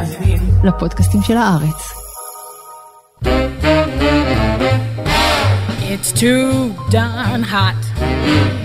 [0.00, 1.92] מאזינים לפודקאסטים של הארץ.
[5.92, 7.82] It's too darn hot.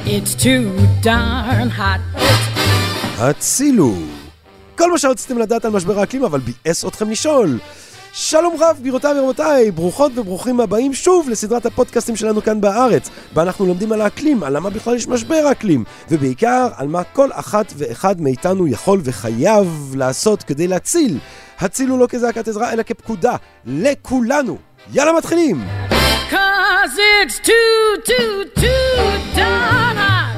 [0.05, 0.65] It's too
[1.03, 2.19] darn hot.
[3.19, 3.95] הצילו!
[4.77, 7.59] כל מה שרציתם לדעת על משבר האקלים, אבל ביאס אתכם לשאול.
[8.17, 13.65] שלום רב, גבירותיי ורבותיי, ברוכות וברוכים הבאים שוב לסדרת הפודקאסטים שלנו כאן בארץ, בה אנחנו
[13.65, 18.21] לומדים על האקלים, על למה בכלל יש משבר האקלים, ובעיקר על מה כל אחת ואחד
[18.21, 21.19] מאיתנו יכול וחייב לעשות כדי להציל.
[21.59, 24.57] הצילו לא כזעקת עזרה, אלא כפקודה, לכולנו.
[24.93, 25.63] יאללה, מתחילים!
[26.31, 30.35] Cause it's too, too, too hot.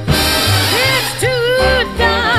[0.84, 2.37] It's too too...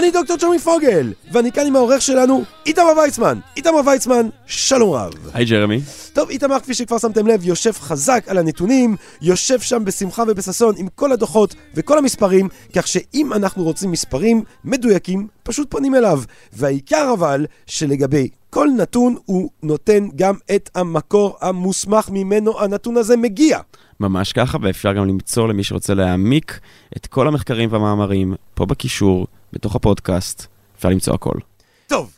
[0.00, 3.38] אני דוקטור צ'רמי פוגל, ואני כאן עם העורך שלנו, איתמר ויצמן.
[3.56, 5.12] איתמר ויצמן, שלום רב.
[5.34, 5.80] היי ג'רמי.
[6.12, 10.88] טוב, איתמר, כפי שכבר שמתם לב, יושב חזק על הנתונים, יושב שם בשמחה ובששון עם
[10.94, 16.22] כל הדוחות וכל המספרים, כך שאם אנחנו רוצים מספרים מדויקים, פשוט פונים אליו.
[16.52, 23.58] והעיקר אבל, שלגבי כל נתון הוא נותן גם את המקור המוסמך ממנו הנתון הזה מגיע.
[24.00, 26.60] ממש ככה, ואפשר גם למצוא למי שרוצה להעמיק
[26.96, 31.38] את כל המחקרים והמאמרים פה בקישור, בתוך הפודקאסט, אפשר למצוא הכל.
[31.86, 32.12] טוב,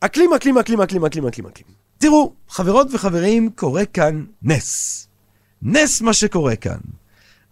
[0.00, 1.68] אקלים, אקלים, אקלים, אקלים, אקלים, אקלים, אקלים.
[1.98, 5.08] תראו, חברות וחברים, קורה כאן נס.
[5.62, 6.78] נס מה שקורה כאן.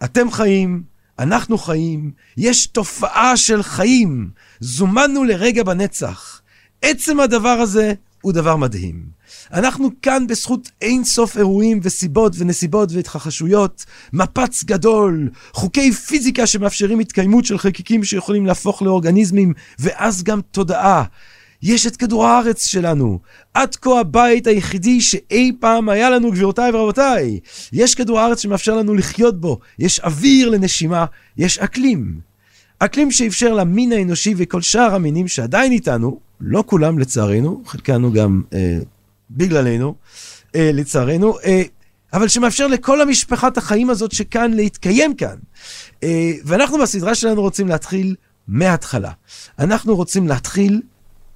[0.04, 0.82] אתם חיים,
[1.18, 4.30] אנחנו חיים, יש תופעה של חיים.
[4.60, 6.40] זומנו לרגע בנצח.
[6.82, 9.04] עצם הדבר הזה הוא דבר מדהים.
[9.52, 17.44] אנחנו כאן בזכות אין סוף אירועים וסיבות ונסיבות והתחחשויות, מפץ גדול, חוקי פיזיקה שמאפשרים התקיימות
[17.44, 21.04] של חלקיקים שיכולים להפוך לאורגניזמים, ואז גם תודעה.
[21.62, 23.18] יש את כדור הארץ שלנו,
[23.54, 27.40] עד כה הבית היחידי שאי פעם היה לנו, גבירותיי ורבותיי.
[27.72, 31.04] יש כדור הארץ שמאפשר לנו לחיות בו, יש אוויר לנשימה,
[31.36, 32.20] יש אקלים.
[32.78, 38.78] אקלים שאפשר למין האנושי וכל שאר המינים שעדיין איתנו, לא כולם לצערנו, חלקנו גם אה,
[39.30, 39.94] בגללנו,
[40.54, 41.62] אה, לצערנו, אה,
[42.12, 45.36] אבל שמאפשר לכל המשפחת החיים הזאת שכאן להתקיים כאן.
[46.02, 48.14] אה, ואנחנו בסדרה שלנו רוצים להתחיל
[48.48, 49.10] מההתחלה.
[49.58, 50.82] אנחנו רוצים להתחיל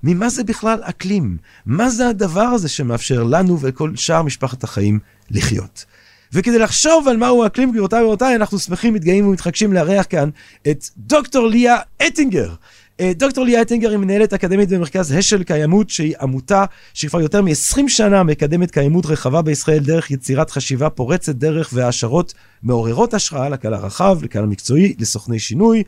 [0.02, 1.36] ממה זה בכלל אקלים?
[1.66, 4.98] מה זה הדבר הזה שמאפשר לנו ולכל שאר משפחת החיים
[5.30, 5.84] לחיות?
[6.32, 10.30] וכדי לחשוב על מהו האקלים, גבירותיי ורבותיי, אנחנו שמחים, מתגאים ומתחגשים לארח כאן
[10.70, 11.76] את דוקטור ליה
[12.06, 12.54] אטינגר.
[13.00, 16.64] אה, דוקטור ליה אטינגר היא מנהלת אקדמית במרכז השל קיימות, שהיא עמותה
[16.94, 23.14] שכבר יותר מ-20 שנה מקדמת קיימות רחבה בישראל דרך יצירת חשיבה פורצת דרך והעשרות מעוררות
[23.14, 25.82] השראה לקהל הרחב, לקהל המקצועי, לסוכני שינוי.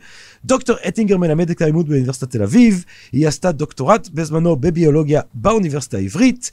[0.45, 6.51] דוקטור אטינגר מלמדת קיימות באוניברסיטת תל אביב, היא עשתה דוקטורט בזמנו בביולוגיה באוניברסיטה העברית.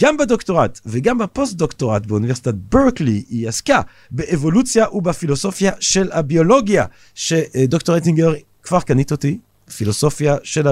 [0.00, 3.80] גם בדוקטורט וגם בפוסט-דוקטורט באוניברסיטת ברקלי היא עסקה
[4.10, 6.84] באבולוציה ובפילוסופיה של הביולוגיה,
[7.14, 8.32] שדוקטור אטינגר
[8.62, 9.38] כבר קנית אותי,
[9.76, 10.66] פילוסופיה של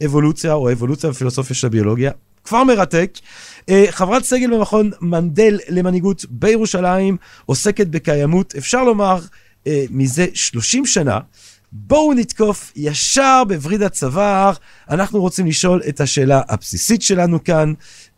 [0.00, 2.10] האבולוציה או האבולוציה ופילוסופיה של הביולוגיה.
[2.46, 3.18] כבר מרתק.
[3.68, 7.16] אה, חברת סגל במכון מנדל למנהיגות בירושלים,
[7.46, 9.18] עוסקת בקיימות, אפשר לומר,
[9.66, 11.18] אה, מזה 30 שנה.
[11.72, 14.52] בואו נתקוף ישר בווריד הצוואר.
[14.90, 17.72] אנחנו רוצים לשאול את השאלה הבסיסית שלנו כאן.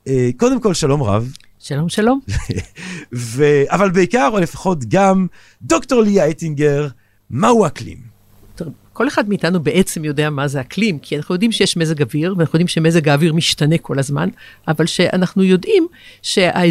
[0.09, 1.32] אה, קודם כל, שלום רב.
[1.59, 2.20] שלום, שלום.
[3.15, 3.44] ו...
[3.69, 5.26] אבל בעיקר, או לפחות גם,
[5.62, 6.88] דוקטור ליה אייטינגר,
[7.30, 8.07] מהו אקלים?
[8.98, 12.56] כל אחד מאיתנו בעצם יודע מה זה אקלים, כי אנחנו יודעים שיש מזג אוויר, ואנחנו
[12.56, 14.28] יודעים שמזג האוויר משתנה כל הזמן,
[14.69, 15.86] אבל שאנחנו יודעים
[16.22, 16.62] שהם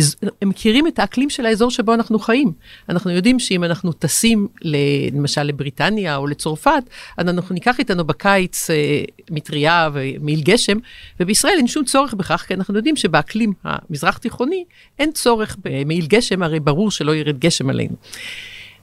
[0.43, 2.51] מכירים את האקלים של האזור שבו אנחנו חיים.
[2.89, 6.83] אנחנו יודעים שאם אנחנו טסים למשל לבריטניה או לצרפת,
[7.17, 10.77] אז אנחנו ניקח איתנו בקיץ אה, מטריה ומעיל גשם,
[11.19, 14.63] ובישראל אין שום צורך בכך, כי אנחנו יודעים שבאקלים המזרח תיכוני
[14.99, 17.95] אין צורך במעיל גשם, הרי ברור שלא ירד גשם עלינו.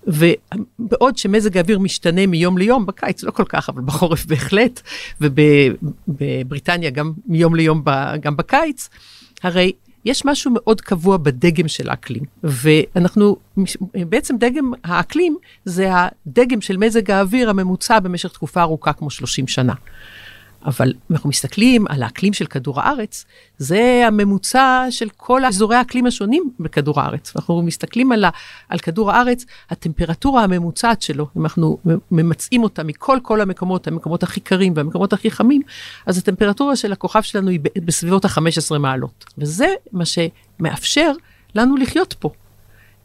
[0.07, 4.81] ובעוד שמזג האוויר משתנה מיום ליום, בקיץ לא כל כך, אבל בחורף בהחלט,
[5.21, 7.83] ובבריטניה גם מיום ליום
[8.21, 8.89] גם בקיץ,
[9.43, 9.73] הרי
[10.05, 13.37] יש משהו מאוד קבוע בדגם של האקלים, ואנחנו,
[13.95, 19.75] בעצם דגם האקלים זה הדגם של מזג האוויר הממוצע במשך תקופה ארוכה כמו 30 שנה.
[20.65, 23.25] אבל אם אנחנו מסתכלים על האקלים של כדור הארץ,
[23.59, 27.33] זה הממוצע של כל אזורי האקלים השונים בכדור הארץ.
[27.37, 28.31] אנחנו מסתכלים על, ה,
[28.69, 31.79] על כדור הארץ, הטמפרטורה הממוצעת שלו, אם אנחנו
[32.11, 35.63] ממצאים אותה מכל כל המקומות, המקומות הכי קרים והמקומות הכי חמים,
[36.07, 39.25] אז הטמפרטורה של הכוכב שלנו היא בסביבות ה-15 מעלות.
[39.39, 41.13] וזה מה שמאפשר
[41.55, 42.31] לנו לחיות פה.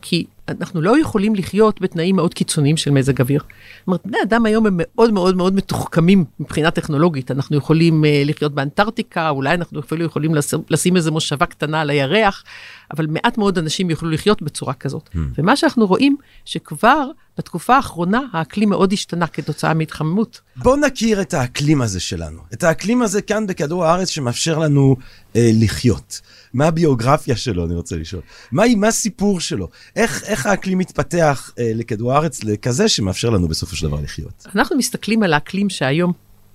[0.02, 3.42] כי אנחנו לא יכולים לחיות בתנאים מאוד קיצוניים של מזג אוויר.
[3.42, 7.32] זאת אומרת, בני אדם היום הם מאוד מאוד מאוד מתוחכמים מבחינה טכנולוגית.
[7.32, 11.90] אנחנו יכולים uh, לחיות באנטארקטיקה, אולי אנחנו אפילו יכולים לשים, לשים איזו מושבה קטנה על
[11.90, 12.44] הירח,
[12.94, 15.10] אבל מעט מאוד אנשים יוכלו לחיות בצורה כזאת.
[15.14, 15.18] Mm.
[15.38, 20.42] ומה שאנחנו רואים, שכבר בתקופה האחרונה האקלים מאוד השתנה כתוצאה מהתחממות.
[20.56, 22.42] בואו נכיר את האקלים הזה שלנו.
[22.54, 24.96] את האקלים הזה כאן בכדור הארץ שמאפשר לנו
[25.36, 26.22] אה, לחיות.
[26.54, 28.22] מה הביוגרפיה שלו, אני רוצה לשאול.
[28.52, 29.68] מה, הסיפור שלו?
[29.96, 34.46] איך, איך האקלים מתפתח אה, לכדור הארץ לכזה שמאפשר לנו בסופו של דבר לחיות?
[34.56, 36.14] אנחנו מסתכלים על האקלים שהיום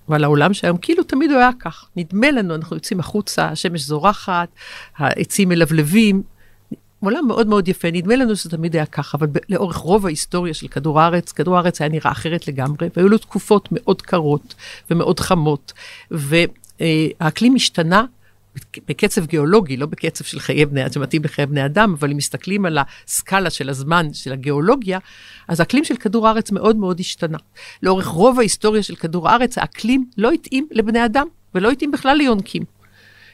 [0.08, 1.84] ועל העולם שהיום, כאילו תמיד הוא היה כך.
[1.96, 4.48] נדמה לנו, אנחנו יוצאים החוצה, השמש זורחת,
[4.96, 6.22] העצים מלבלבים,
[7.00, 10.68] עולם מאוד מאוד יפה, נדמה לנו שזה תמיד היה ככה, אבל לאורך רוב ההיסטוריה של
[10.68, 14.54] כדור הארץ, כדור הארץ היה נראה אחרת לגמרי, והיו לו תקופות מאוד קרות
[14.90, 15.72] ומאוד חמות,
[16.10, 18.04] והאקלים השתנה
[18.88, 22.78] בקצב גיאולוגי, לא בקצב של חיי בני שמתאים לחיי בני אדם, אבל אם מסתכלים על
[22.78, 24.98] הסקאלה של הזמן, של הגיאולוגיה,
[25.48, 27.38] אז האקלים של כדור הארץ מאוד מאוד השתנה.
[27.82, 32.62] לאורך רוב ההיסטוריה של כדור הארץ, האקלים לא התאים לבני אדם, ולא התאים בכלל ליונקים.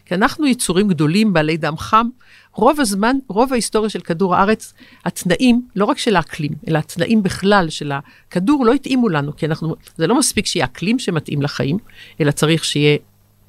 [0.05, 2.09] כי אנחנו יצורים גדולים, בעלי דם חם.
[2.55, 4.75] רוב הזמן, רוב ההיסטוריה של כדור הארץ,
[5.05, 9.77] התנאים, לא רק של האקלים, אלא התנאים בכלל של הכדור לא התאימו לנו, כי אנחנו,
[9.97, 11.79] זה לא מספיק שיהיה אקלים שמתאים לחיים,
[12.21, 12.99] אלא צריך שיהיה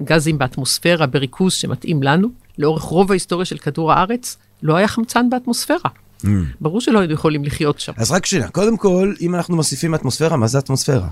[0.04, 2.28] גזים באטמוספירה בריכוז שמתאים לנו.
[2.58, 5.90] לאורך רוב ההיסטוריה של כדור הארץ, לא היה חמצן באטמוספירה.
[6.22, 6.26] Mm.
[6.60, 7.92] ברור שלא היינו יכולים לחיות שם.
[7.96, 11.08] אז רק שאלה, קודם כל, אם אנחנו מוסיפים אטמוספירה, מה זה אטמוספירה?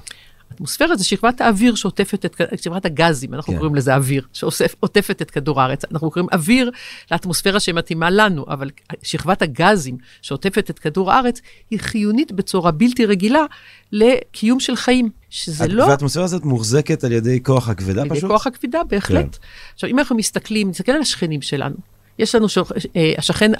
[0.54, 3.58] אטמוספירה זה שכבת האוויר שעוטפת את, שכבת הגזים, אנחנו כן.
[3.58, 5.84] קוראים לזה אוויר, שעוטפת את כדור הארץ.
[5.92, 6.70] אנחנו קוראים אוויר
[7.10, 8.70] לאטמוספירה שמתאימה לנו, אבל
[9.02, 13.44] שכבת הגזים שעוטפת את כדור הארץ היא חיונית בצורה בלתי רגילה
[13.92, 15.84] לקיום של חיים, שזה לא...
[15.84, 18.10] והאטמוספירה הזאת מוחזקת על ידי כוח הכבדה פשוט?
[18.10, 19.34] על ידי כוח הכבדה, בהחלט.
[19.34, 19.42] כן.
[19.74, 21.76] עכשיו, אם אנחנו מסתכלים, נסתכל על השכנים שלנו.
[22.18, 23.52] יש לנו, שוח, אה, השכן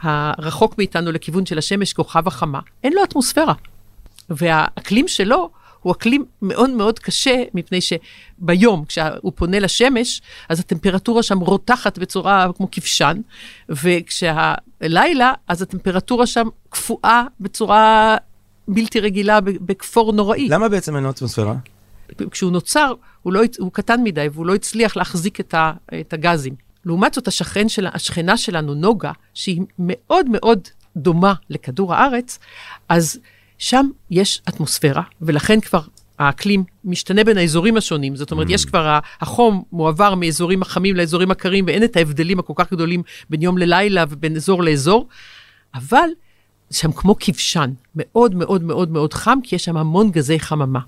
[0.00, 3.54] הרחוק מאיתנו לכיוון של השמש, כוכב החמה, אין לו אטמוספירה.
[4.30, 5.50] והאקלים שלו
[5.88, 12.46] הוא אקלים מאוד מאוד קשה, מפני שביום, כשהוא פונה לשמש, אז הטמפרטורה שם רותחת בצורה
[12.56, 13.20] כמו כבשן,
[13.68, 18.16] וכשהלילה, אז הטמפרטורה שם קפואה בצורה
[18.68, 20.48] בלתי רגילה, בכפור נוראי.
[20.48, 21.54] למה בעצם אין לו אטמוספירה?
[22.30, 26.54] כשהוא נוצר, הוא, לא, הוא קטן מדי, והוא לא הצליח להחזיק את, ה, את הגזים.
[26.84, 32.38] לעומת זאת, השכן של, השכנה שלנו, נוגה, שהיא מאוד מאוד דומה לכדור הארץ,
[32.88, 33.20] אז
[33.58, 35.80] שם יש אטמוספירה, ולכן כבר
[36.18, 38.16] האקלים משתנה בין האזורים השונים.
[38.16, 38.52] זאת אומרת, mm.
[38.52, 43.42] יש כבר, החום מועבר מאזורים החמים לאזורים הקרים, ואין את ההבדלים הכל כך גדולים בין
[43.42, 45.08] יום ללילה ובין אזור לאזור,
[45.74, 46.08] אבל
[46.70, 50.80] שם כמו כבשן, מאוד מאוד מאוד מאוד חם, כי יש שם המון גזי חממה.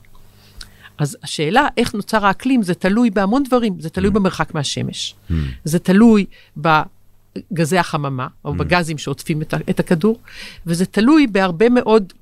[0.99, 4.15] אז השאלה איך נוצר האקלים, זה תלוי בהמון דברים, זה תלוי mm.
[4.15, 5.15] במרחק מהשמש.
[5.31, 5.35] Mm.
[5.65, 6.27] זה תלוי
[6.57, 8.57] בגזי החממה, או mm.
[8.57, 10.19] בגזים שעוטפים את, את הכדור,
[10.67, 12.13] וזה תלוי בהרבה מאוד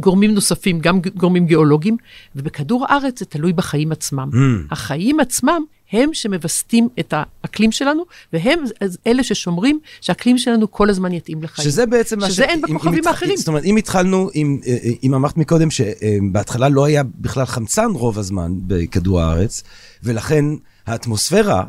[0.00, 1.96] גורמים נוספים, גם גורמים גיאולוגיים,
[2.36, 4.30] ובכדור הארץ זה תלוי בחיים עצמם.
[4.32, 4.72] Mm.
[4.72, 5.62] החיים עצמם
[5.92, 8.58] הם שמווסתים את האקלים שלנו, והם
[9.06, 11.68] אלה ששומרים שהאקלים שלנו כל הזמן יתאים לחיים.
[11.68, 12.32] שזה בעצם מה ש...
[12.32, 13.36] שזה אין בכוכבים האחרים.
[13.36, 17.90] זאת אומרת, אם התחלנו, אם, אה, אה, אם אמרת מקודם שבהתחלה לא היה בכלל חמצן
[17.90, 19.62] רוב הזמן בכדור הארץ,
[20.02, 20.44] ולכן
[20.86, 21.64] האטמוספירה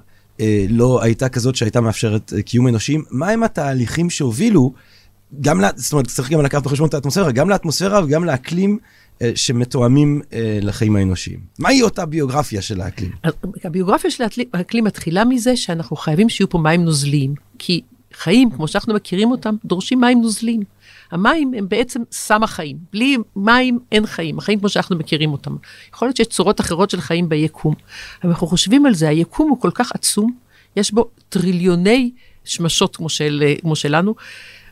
[0.69, 4.74] לא הייתה כזאת שהייתה מאפשרת קיום אנושיים, מהם התהליכים שהובילו
[5.41, 8.77] גם, זאת אומרת, צריך גם לקחת בחשבון את האטמוספירה, גם לאטמוספירה וגם לאקלים
[9.21, 11.39] אה, שמתואמים אה, לחיים האנושיים.
[11.59, 13.11] מהי אותה ביוגרפיה של האקלים?
[13.63, 14.23] הביוגרפיה של
[14.53, 17.81] האקלים מתחילה מזה שאנחנו חייבים שיהיו פה מים נוזליים, כי
[18.13, 20.61] חיים, כמו שאנחנו מכירים אותם, דורשים מים נוזליים.
[21.11, 22.77] המים הם בעצם סם החיים.
[22.93, 25.55] בלי מים אין חיים, החיים כמו שאנחנו מכירים אותם.
[25.93, 27.73] יכול להיות שיש צורות אחרות של חיים ביקום.
[28.23, 30.33] אבל אנחנו חושבים על זה, היקום הוא כל כך עצום,
[30.75, 32.11] יש בו טריליוני
[32.43, 34.15] שמשות כמו, של, כמו שלנו,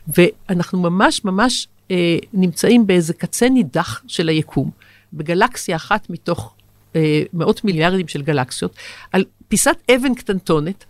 [0.08, 4.70] ואנחנו ממש ממש אה, נמצאים באיזה קצה נידח של היקום,
[5.12, 6.54] בגלקסיה אחת מתוך
[6.96, 8.74] אה, מאות מיליארדים של גלקסיות,
[9.12, 10.84] על פיסת אבן קטנטונת,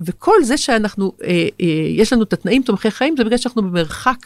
[0.00, 4.18] וכל זה שאנחנו, אה, אה, יש לנו את התנאים תומכי חיים, זה בגלל שאנחנו במרחק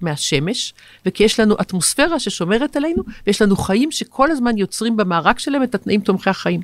[0.00, 0.74] מהשמש,
[1.06, 5.74] וכי יש לנו אטמוספירה ששומרת עלינו, ויש לנו חיים שכל הזמן יוצרים במארק שלהם את
[5.74, 6.60] התנאים תומכי החיים.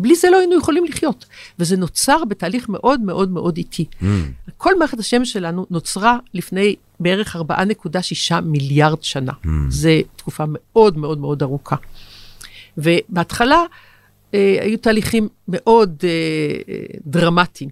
[0.00, 1.26] בלי זה לא היינו יכולים לחיות.
[1.58, 3.84] וזה נוצר בתהליך מאוד מאוד מאוד איטי.
[4.00, 4.04] Mm.
[4.56, 9.32] כל מערכת השמש שלנו נוצרה לפני בערך 4.6 מיליארד שנה.
[9.32, 9.48] Mm.
[9.68, 11.76] זו תקופה מאוד מאוד מאוד ארוכה.
[12.78, 13.64] ובהתחלה
[14.34, 16.74] אה, היו תהליכים מאוד אה,
[17.06, 17.70] דרמטיים.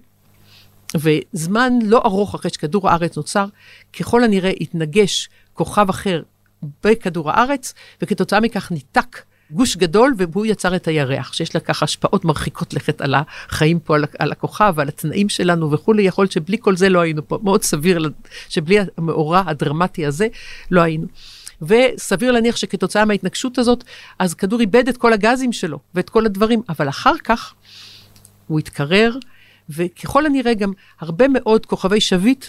[0.95, 3.45] וזמן לא ארוך אחרי שכדור הארץ נוצר,
[3.99, 6.21] ככל הנראה התנגש כוכב אחר
[6.83, 9.21] בכדור הארץ, וכתוצאה מכך ניתק
[9.51, 13.95] גוש גדול, והוא יצר את הירח, שיש לה ככה השפעות מרחיקות לכת על החיים פה,
[13.95, 16.03] על, על הכוכב, על התנאים שלנו וכולי.
[16.03, 17.39] יכול להיות שבלי כל זה לא היינו פה.
[17.43, 18.09] מאוד סביר
[18.49, 20.27] שבלי המאורע הדרמטי הזה
[20.71, 21.07] לא היינו.
[21.61, 23.83] וסביר להניח שכתוצאה מההתנגשות הזאת,
[24.19, 27.53] אז כדור איבד את כל הגזים שלו ואת כל הדברים, אבל אחר כך
[28.47, 29.17] הוא התקרר,
[29.69, 32.45] וככל הנראה גם הרבה מאוד כוכבי שביט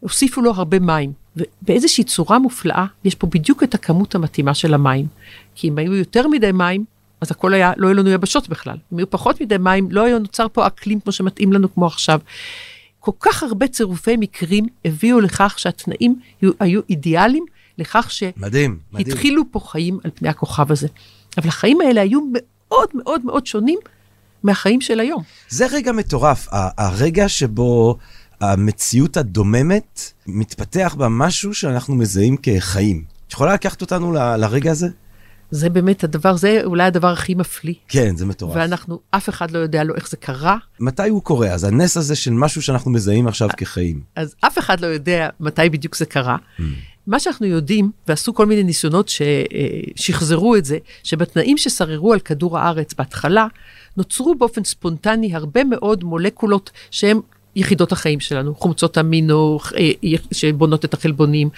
[0.00, 1.12] הוסיפו לו הרבה מים.
[1.36, 5.06] ובאיזושהי צורה מופלאה, יש פה בדיוק את הכמות המתאימה של המים.
[5.54, 6.84] כי אם היו יותר מדי מים,
[7.20, 8.76] אז הכל היה, לא היו לנו יבשות בכלל.
[8.92, 12.20] אם היו פחות מדי מים, לא היה נוצר פה אקלים כמו שמתאים לנו כמו עכשיו.
[13.00, 17.44] כל כך הרבה צירופי מקרים הביאו לכך שהתנאים היו, היו אידיאליים
[17.78, 20.88] לכך שהתחילו פה חיים על פני הכוכב הזה.
[21.38, 23.78] אבל החיים האלה היו מאוד מאוד מאוד שונים
[24.42, 25.22] מהחיים של היום.
[25.48, 27.98] זה רגע מטורף, הרגע שבו
[28.40, 33.04] המציאות הדוממת מתפתח בה משהו שאנחנו מזהים כחיים.
[33.26, 34.88] את יכולה לקחת אותנו ל, לרגע הזה?
[35.50, 37.74] זה באמת הדבר, זה אולי הדבר הכי מפליא.
[37.88, 38.56] כן, זה מטורף.
[38.56, 40.56] ואנחנו, אף אחד לא יודע לו איך זה קרה.
[40.80, 41.48] מתי הוא קורה?
[41.48, 44.00] אז הנס הזה של משהו שאנחנו מזהים עכשיו כחיים.
[44.16, 46.36] אז אף אחד לא יודע מתי בדיוק זה קרה.
[46.36, 46.62] Mm.
[47.06, 49.10] מה שאנחנו יודעים, ועשו כל מיני ניסיונות
[49.96, 53.46] ששחזרו את זה, שבתנאים ששררו על כדור הארץ בהתחלה,
[53.96, 57.20] נוצרו באופן ספונטני הרבה מאוד מולקולות שהן
[57.56, 59.90] יחידות החיים שלנו, חומצות אמינו אה,
[60.32, 61.48] שבונות את החלבונים,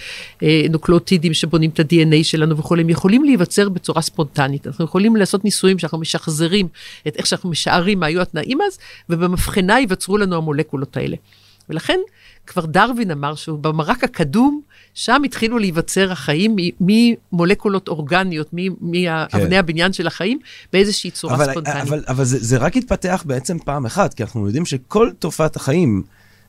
[0.43, 4.67] אה, נוקלוטידים שבונים את ה-DNA שלנו וכולי, הם יכולים להיווצר בצורה ספונטנית.
[4.67, 6.69] אנחנו יכולים לעשות ניסויים שאנחנו משחזרים
[7.09, 8.79] את איך שאנחנו משערים מה היו התנאים אז,
[9.09, 11.17] ובמבחנה ייווצרו לנו המולקולות האלה.
[11.69, 11.99] ולכן
[12.47, 14.61] כבר דרווין אמר שהוא במרק הקדום,
[14.99, 19.53] שם התחילו להיווצר החיים ממולקולות אורגניות, מאבני כן.
[19.53, 20.39] הבניין של החיים,
[20.73, 21.83] באיזושהי צורה אבל, ספונטנית.
[21.83, 26.03] אבל, אבל זה, זה רק התפתח בעצם פעם אחת, כי אנחנו יודעים שכל תופעת החיים,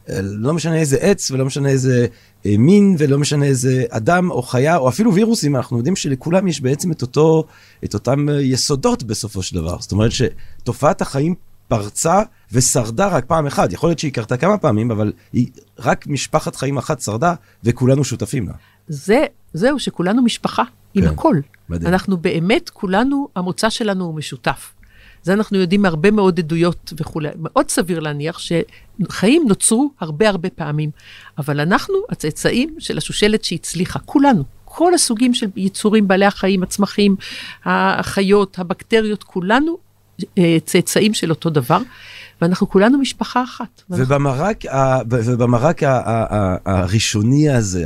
[0.09, 2.07] אה, לא משנה איזה עץ ולא משנה איזה
[2.45, 6.61] אה, מין ולא משנה איזה אדם או חיה או אפילו וירוסים, אנחנו יודעים שלכולם יש
[6.61, 7.43] בעצם את, אותו,
[7.83, 9.77] את אותם אה, יסודות בסופו של דבר.
[9.79, 11.35] זאת אומרת שתופעת החיים
[11.69, 12.21] פרצה
[12.51, 13.73] ושרדה רק פעם אחת.
[13.73, 15.47] יכול להיות שהיא קרתה כמה פעמים, אבל היא
[15.79, 17.33] רק משפחת חיים אחת שרדה,
[17.63, 18.53] וכולנו שותפים לה.
[18.87, 21.35] זה, זהו, שכולנו משפחה, עם כן, הכל.
[21.69, 21.93] מדהים.
[21.93, 24.73] אנחנו באמת, כולנו, המוצא שלנו הוא משותף.
[25.23, 27.29] זה אנחנו יודעים מהרבה מאוד עדויות וכולי.
[27.35, 30.91] מאוד סביר להניח שחיים נוצרו הרבה הרבה פעמים,
[31.37, 34.43] אבל אנחנו הצאצאים של השושלת שהצליחה, כולנו.
[34.65, 37.15] כל הסוגים של יצורים, בעלי החיים, הצמחים,
[37.65, 39.77] החיות, הבקטריות, כולנו
[40.65, 41.79] צאצאים של אותו דבר,
[42.41, 43.81] ואנחנו כולנו משפחה אחת.
[43.89, 47.85] ובמרק, ה, ובמרק ה, ה, ה, הראשוני הזה,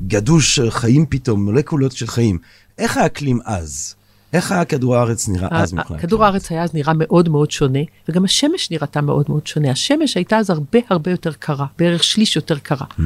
[0.00, 2.38] הגדוש חיים פתאום, מולקולות של חיים,
[2.78, 3.94] איך האקלים אז?
[4.32, 6.00] איך היה כדור הארץ נראה אז מבחינת?
[6.00, 9.70] כדור הארץ היה אז נראה מאוד מאוד שונה, וגם השמש נראתה מאוד מאוד שונה.
[9.70, 12.86] השמש הייתה אז הרבה הרבה יותר קרה, בערך שליש יותר קרה.
[12.98, 13.02] Hmm.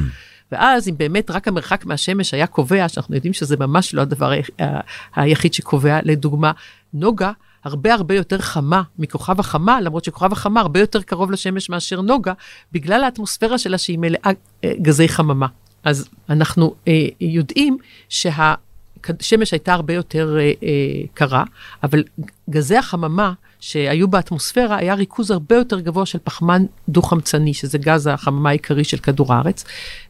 [0.53, 4.33] ואז אם באמת רק המרחק מהשמש היה קובע, שאנחנו יודעים שזה ממש לא הדבר
[5.17, 6.53] היחיד שקובע, לדוגמה,
[6.95, 7.33] נוגה
[7.65, 12.33] הרבה הרבה יותר חמה מכוכב החמה, למרות שכוכב החמה הרבה יותר קרוב לשמש מאשר נוגה,
[12.73, 14.31] בגלל האטמוספירה שלה שהיא מלאה
[14.65, 15.47] אה, גזי חממה.
[15.85, 17.77] אז אנחנו אה, יודעים
[18.09, 21.45] שהשמש הייתה הרבה יותר אה, אה, קרה,
[21.83, 22.05] אבל
[22.51, 28.49] גזי החממה שהיו באטמוספירה, היה ריכוז הרבה יותר גבוה של פחמן דו-חמצני, שזה גז החממה
[28.49, 29.65] העיקרי של כדור הארץ,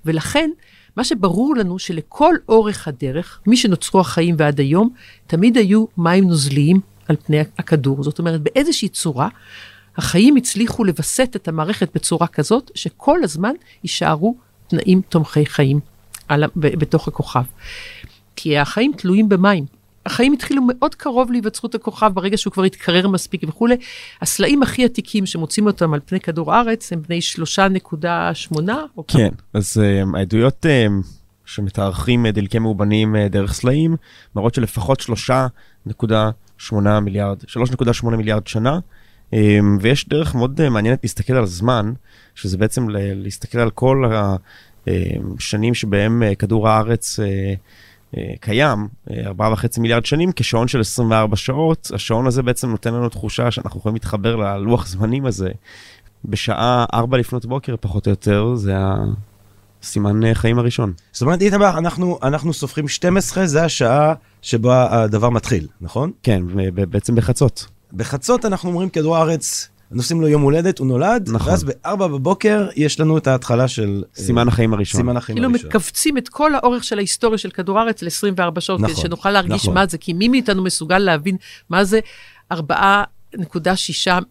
[0.05, 0.51] ולכן,
[0.97, 4.91] מה שברור לנו שלכל אורך הדרך, מי שנוצרו החיים ועד היום,
[5.27, 8.03] תמיד היו מים נוזליים על פני הכדור.
[8.03, 9.29] זאת אומרת, באיזושהי צורה,
[9.97, 13.53] החיים הצליחו לווסת את המערכת בצורה כזאת, שכל הזמן
[13.85, 14.37] יישארו
[14.69, 15.81] תנאים תומכי חיים
[16.29, 17.43] על, בתוך הכוכב.
[18.37, 19.65] כי החיים תלויים במים.
[20.07, 23.77] החיים התחילו מאוד קרוב להיווצרות הכוכב ברגע שהוא כבר התקרר מספיק וכולי.
[24.23, 27.19] הסלעים הכי עתיקים שמוצאים אותם על פני כדור הארץ הם בני
[28.53, 28.57] 3.8
[28.97, 31.07] או כן, אז um, העדויות um,
[31.45, 33.97] שמתארחים דלקי מאובנים uh, דרך סלעים
[34.37, 36.13] מראות שלפחות 3.8
[36.63, 38.79] 8 מיליארד, 3.8 מיליארד שנה,
[39.33, 41.93] אמ, ויש דרך מאוד אה, מעניינת להסתכל על זמן,
[42.35, 44.05] שזה בעצם להסתכל על כל
[44.87, 47.55] השנים שבהם אה, כדור הארץ אה,
[48.41, 49.13] קיים, 4.5
[49.79, 51.91] מיליארד שנים, כשעון של 24 שעות.
[51.95, 55.51] השעון הזה בעצם נותן לנו תחושה שאנחנו יכולים להתחבר ללוח זמנים הזה.
[56.25, 58.75] בשעה 4 לפנות בוקר, פחות או יותר, זה
[59.83, 60.93] הסימן חיים הראשון.
[61.13, 66.11] זאת אומרת, איתמר, אנחנו, אנחנו סופרים 12, זה השעה שבה הדבר מתחיל, נכון?
[66.23, 66.43] כן,
[66.75, 67.67] בעצם בחצות.
[67.93, 71.51] בחצות אנחנו אומרים כדור הארץ, נוסעים לו יום הולדת, הוא נולד, נכון.
[71.51, 74.05] ואז ב-4 בבוקר יש לנו את ההתחלה של...
[74.19, 75.01] אה, סימן החיים הראשון.
[75.01, 75.69] סימן החיים כאילו הראשון.
[75.69, 79.31] כאילו מכווצים את כל האורך של ההיסטוריה של כדור הארץ ל-24 שעות, נכון, כדי שנוכל
[79.31, 79.75] להרגיש נכון.
[79.75, 81.37] מה זה, כי מי מאיתנו מסוגל להבין
[81.71, 82.01] מה זה
[82.53, 83.05] ארבעה
[83.41, 83.41] 4.6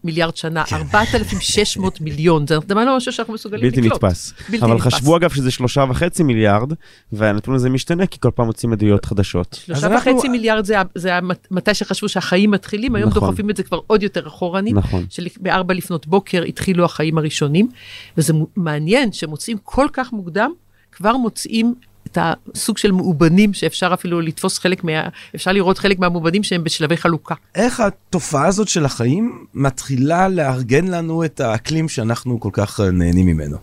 [0.04, 4.04] מיליארד שנה, 4,600 מיליון, זה דבר לא משהו שאנחנו מסוגלים בלתי לקלוט.
[4.04, 4.32] נתפס.
[4.50, 4.94] בלתי אבל נתפס.
[4.94, 6.72] חשבו אגב שזה שלושה וחצי מיליארד,
[7.12, 9.58] והנתון הזה משתנה כי כל פעם מוצאים עדויות חדשות.
[9.66, 11.10] שלושה אז אנחנו- וחצי מיליארד זה, זה
[11.50, 13.28] מתי שחשבו שהחיים מתחילים, היום נכון.
[13.28, 14.74] דוחפים את זה כבר עוד יותר אחורנית.
[14.74, 15.06] נכון.
[15.08, 17.68] שבארבע לפנות בוקר התחילו החיים הראשונים,
[18.16, 20.52] וזה מעניין שמוצאים כל כך מוקדם,
[20.92, 21.74] כבר מוצאים
[22.12, 22.18] את
[22.54, 24.92] הסוג של מאובנים שאפשר אפילו לתפוס חלק מה...
[25.34, 27.34] אפשר לראות חלק מהמאובנים שהם בשלבי חלוקה.
[27.54, 33.26] איך התופעה הזאת של החיים מתחילה לארגן לנו את האקלים שאנחנו כל כך אה, נהנים
[33.26, 33.56] ממנו?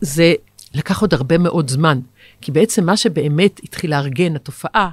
[0.00, 0.34] זה
[0.74, 2.00] לקח עוד הרבה מאוד זמן,
[2.40, 4.90] כי בעצם מה שבאמת התחיל לארגן, התופעה,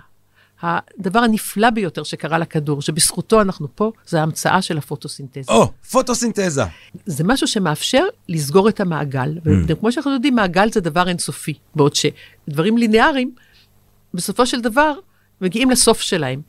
[0.61, 5.51] הדבר הנפלא ביותר שקרה לכדור, שבזכותו אנחנו פה, זה ההמצאה של הפוטוסינתזה.
[5.51, 6.63] או, פוטוסינתזה.
[7.05, 9.37] זה משהו שמאפשר לסגור את המעגל.
[9.37, 9.49] Mm.
[9.67, 13.31] וכמו שאנחנו יודעים, מעגל זה דבר אינסופי, בעוד שדברים ליניאריים,
[14.13, 14.93] בסופו של דבר,
[15.41, 16.41] מגיעים לסוף שלהם.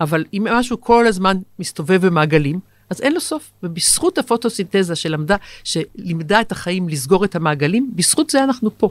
[0.00, 2.60] אבל אם משהו כל הזמן מסתובב במעגלים,
[2.92, 3.50] אז אין לו סוף.
[3.62, 8.88] ובזכות הפוטוסינתזה שלמדה, שלימדה את החיים לסגור את המעגלים, בזכות זה אנחנו פה.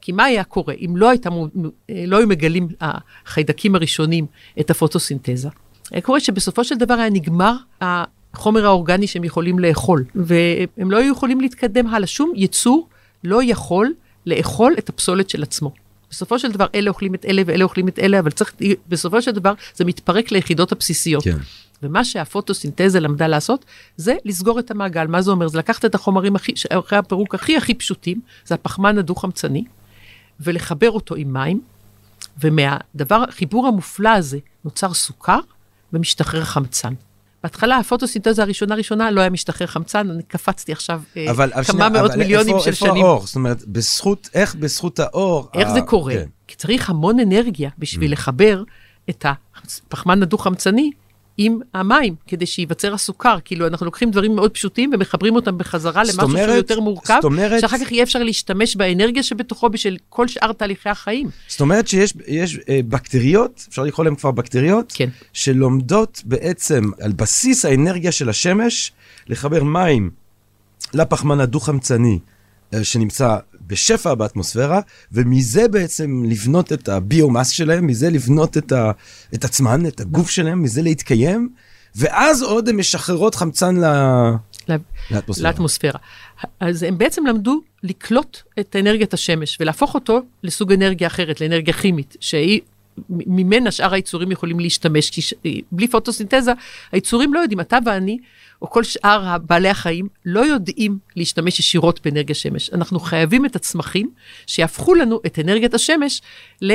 [0.00, 1.46] כי מה היה קורה אם לא, הייתה, מו-
[2.06, 4.26] לא היו מגלים החיידקים הראשונים
[4.60, 5.48] את הפוטוסינתזה?
[5.90, 11.12] היה קורה שבסופו של דבר היה נגמר החומר האורגני שהם יכולים לאכול, והם לא היו
[11.12, 12.06] יכולים להתקדם הלאה.
[12.06, 12.88] שום יצור
[13.24, 13.92] לא יכול
[14.26, 15.72] לאכול את הפסולת של עצמו.
[16.10, 18.54] בסופו של דבר אלה אוכלים את אלה ואלה אוכלים את אלה, אבל צריך,
[18.88, 21.24] בסופו של דבר זה מתפרק ליחידות הבסיסיות.
[21.24, 21.36] כן.
[21.82, 23.64] ומה שהפוטוסינתזה למדה לעשות,
[23.96, 25.06] זה לסגור את המעגל.
[25.06, 25.48] מה זה אומר?
[25.48, 29.64] זה לקחת את החומרים הכי, אחרי הפירוק הכי הכי פשוטים, זה הפחמן הדו-חמצני,
[30.40, 31.60] ולחבר אותו עם מים,
[32.40, 35.38] ומהדבר, החיבור המופלא הזה, נוצר סוכר
[35.92, 36.94] ומשתחרר חמצן.
[37.42, 41.88] בהתחלה הפוטוסינתזה הראשונה ראשונה לא היה משתחרר חמצן, אני קפצתי עכשיו אה, אבל כמה שנייה,
[41.88, 43.04] מאות אבל מיליונים איפה, של איפה שנים.
[43.04, 43.26] האור?
[43.26, 45.48] זאת אומרת, בזכות, איך בזכות האור...
[45.54, 46.14] איך ה- זה קורה?
[46.14, 46.26] כן.
[46.46, 48.12] כי צריך המון אנרגיה בשביל Mm.
[48.12, 48.62] לחבר
[49.10, 49.26] את
[49.86, 50.90] הפחמן הדו-חמצני
[51.44, 53.36] עם המים, כדי שייווצר הסוכר.
[53.44, 57.60] כאילו, אנחנו לוקחים דברים מאוד פשוטים ומחברים אותם בחזרה למשהו שהוא אומרת- יותר מורכב, אומרת-
[57.60, 61.30] שאחר כך יהיה אפשר להשתמש באנרגיה שבתוכו בשביל כל שאר תהליכי החיים.
[61.48, 65.08] זאת אומרת שיש יש, אה, בקטריות, אפשר לקרוא להן כבר בקטריות, כן.
[65.32, 68.92] שלומדות בעצם על בסיס האנרגיה של השמש,
[69.28, 70.10] לחבר מים
[70.94, 72.18] לפחמן הדו-חמצני
[72.74, 73.36] אה, שנמצא
[73.72, 74.80] בשפע באטמוספירה,
[75.12, 78.90] ומזה בעצם לבנות את הביומאס שלהם, מזה לבנות את, ה,
[79.34, 81.48] את עצמן, את הגוף שלהם, מזה להתקיים,
[81.96, 83.84] ואז עוד הן משחררות חמצן ל...
[85.10, 85.50] לאטמוספירה.
[85.50, 85.98] לאטמוספירה.
[86.60, 92.16] אז הם בעצם למדו לקלוט את אנרגיית השמש ולהפוך אותו לסוג אנרגיה אחרת, לאנרגיה כימית,
[92.20, 92.60] שהיא,
[93.08, 95.34] ממנה שאר היצורים יכולים להשתמש, כי ש...
[95.72, 96.52] בלי פוטוסינתזה,
[96.92, 98.18] היצורים לא יודעים, אתה ואני,
[98.62, 102.70] או כל שאר בעלי החיים, לא יודעים להשתמש ישירות באנרגיה שמש.
[102.72, 104.10] אנחנו חייבים את הצמחים
[104.46, 106.22] שיהפכו לנו את אנרגיית השמש
[106.62, 106.72] ל...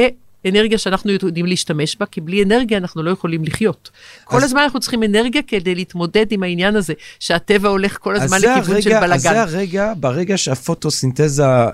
[0.48, 3.90] אנרגיה שאנחנו יודעים להשתמש בה, כי בלי אנרגיה אנחנו לא יכולים לחיות.
[4.24, 8.24] כל אז- הזמן אנחנו צריכים אנרגיה כדי להתמודד עם העניין הזה, שהטבע הולך כל אז
[8.24, 9.34] הזמן לכיוון של הרגע- אז בלאגן.
[9.34, 11.70] זה הרגע, ברגע שהפוטוסינתזה אה,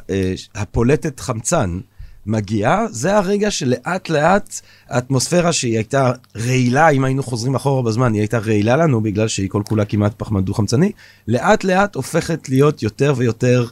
[0.56, 1.80] הפולטת חמצן
[2.26, 8.22] מגיעה, זה הרגע שלאט לאט האטמוספירה שהיא הייתה רעילה, אם היינו חוזרים אחורה בזמן, היא
[8.22, 10.92] הייתה רעילה לנו בגלל שהיא כל כולה כמעט פחמן דו-חמצני,
[11.28, 13.66] לאט לאט הופכת להיות יותר ויותר,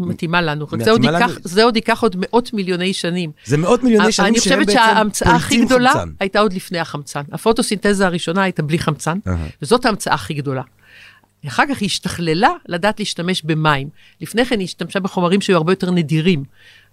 [0.00, 0.64] מתאימה לנו.
[0.64, 1.18] מתאימה זה עוד, לנו.
[1.18, 3.30] ייקח, זה עוד ייקח עוד מאות מיליוני שנים.
[3.44, 6.08] זה מאות מיליוני שנים אני שהם חושבת בעצם שההמצאה הכי פולטים גדולה חמצן.
[6.20, 7.22] הייתה עוד לפני החמצן.
[7.32, 9.46] הפוטוסינתזה הראשונה הייתה בלי חמצן, אהה.
[9.62, 10.62] וזאת ההמצאה הכי גדולה.
[11.46, 13.88] אחר כך היא השתכללה לדעת להשתמש במים.
[14.20, 16.44] לפני כן היא השתמשה בחומרים שהיו הרבה יותר נדירים,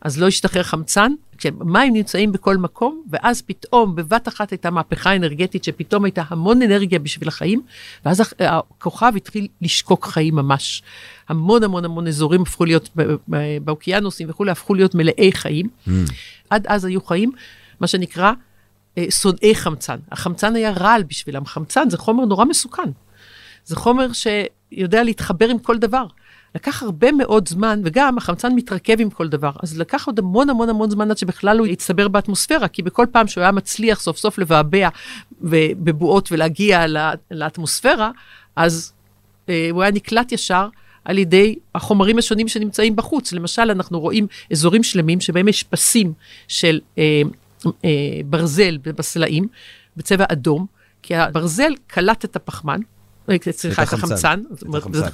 [0.02, 1.12] אז לא השתחרר חמצן.
[1.38, 7.00] כשמים נמצאים בכל מקום, ואז פתאום בבת אחת הייתה מהפכה אנרגטית, שפתאום הייתה המון אנרגיה
[7.00, 7.62] בשביל החיים,
[8.06, 10.84] ואז הכ- הכוכב התחיל לשקוק חיים ממש.
[11.30, 12.90] המון המון המון אזורים הפכו להיות,
[13.62, 15.70] באוקיינוסים וכולי, הפכו להיות מלאי חיים.
[16.50, 17.32] עד אז היו חיים,
[17.80, 18.32] מה שנקרא,
[18.98, 19.98] אה, שונאי חמצן.
[20.12, 21.46] החמצן היה רעל בשבילם.
[21.46, 22.90] חמצן זה חומר נורא מסוכן.
[23.66, 26.06] זה חומר שיודע להתחבר עם כל דבר.
[26.56, 30.70] לקח הרבה מאוד זמן, וגם החמצן מתרכב עם כל דבר, אז לקח עוד המון המון
[30.70, 34.38] המון זמן עד שבכלל הוא יצטבר באטמוספירה, כי בכל פעם שהוא היה מצליח סוף סוף
[34.38, 34.90] לבעבע
[35.42, 36.86] בבועות ולהגיע
[37.32, 38.12] לאטמוספירה,
[38.56, 38.94] אז
[39.50, 40.68] אה, הוא היה נקלט ישר
[41.06, 43.34] על ידי החומרים השונים שנמצאים בחוץ.
[43.34, 46.14] למשל, אנחנו רואים אזורים שלמים שבהם יש פסים
[46.48, 47.22] של אה,
[47.86, 47.90] אה,
[48.26, 49.48] ברזל בסלעים
[49.98, 50.66] בצבע אדום,
[51.02, 52.80] כי הברזל קלט את הפחמן.
[53.30, 54.42] אה, סליחה, את החמצן.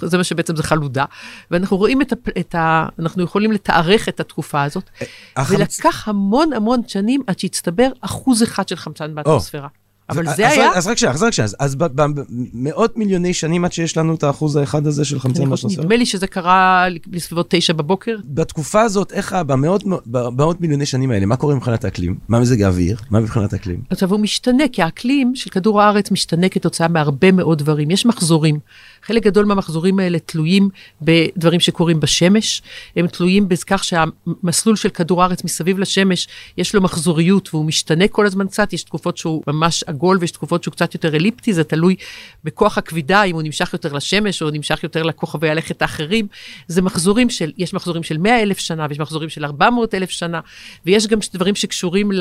[0.02, 1.06] זה, מה שבעצם זה חלודה,
[1.52, 2.02] ואנחנו רואים
[2.40, 2.88] את, ה...
[3.00, 4.90] אנחנו יכולים לתארך את התקופה הזאת,
[5.36, 9.68] החמצ- ולקח המון המון שנים עד שהצטבר אחוז אחד של חמצן באטמוספירה.
[10.12, 10.72] אבל זה אז היה...
[10.76, 14.24] אז רק שנייה, אז רק שנייה, אז- אז במאות מיליוני שנים עד שיש לנו את
[14.24, 15.84] האחוז האחד הזה של חמצן באטמוספירה?
[15.84, 18.16] נדמה לי שזה קרה בסביבות תשע בבוקר.
[18.26, 22.18] בתקופה הזאת, איך, במאות, במאות מיליוני שנים האלה, מה קורה מבחינת האקלים?
[22.28, 22.98] מה מזג האוויר?
[23.10, 23.82] מה מבחינת האקלים?
[23.90, 27.92] עכשיו הוא משתנה, כי האקלים של כדור הארץ משתנה כתוצאה מהרבה מאוד דברים.
[27.92, 28.60] יש מחזורים.
[29.04, 30.70] חלק גדול מהמחזורים האלה תלויים
[31.02, 32.62] בדברים שקורים בשמש.
[32.96, 38.26] הם תלויים בכך שהמסלול של כדור הארץ מסביב לשמש, יש לו מחזוריות והוא משתנה כל
[38.26, 38.74] הזמן קצת.
[38.74, 41.96] יש תקופות שהוא ממש עגול ויש תקופות שהוא קצת יותר אליפטי, זה תלוי
[42.44, 46.28] בכוח הכבידה, אם הוא נמשך יותר לשמש או נמשך יותר לכוכבי הלכת האחרים.
[46.68, 50.40] זה מחזורים של, יש מחזורים של 100 אלף שנה ויש מחזורים של 400 אלף שנה,
[50.86, 52.12] ויש גם דברים שקשורים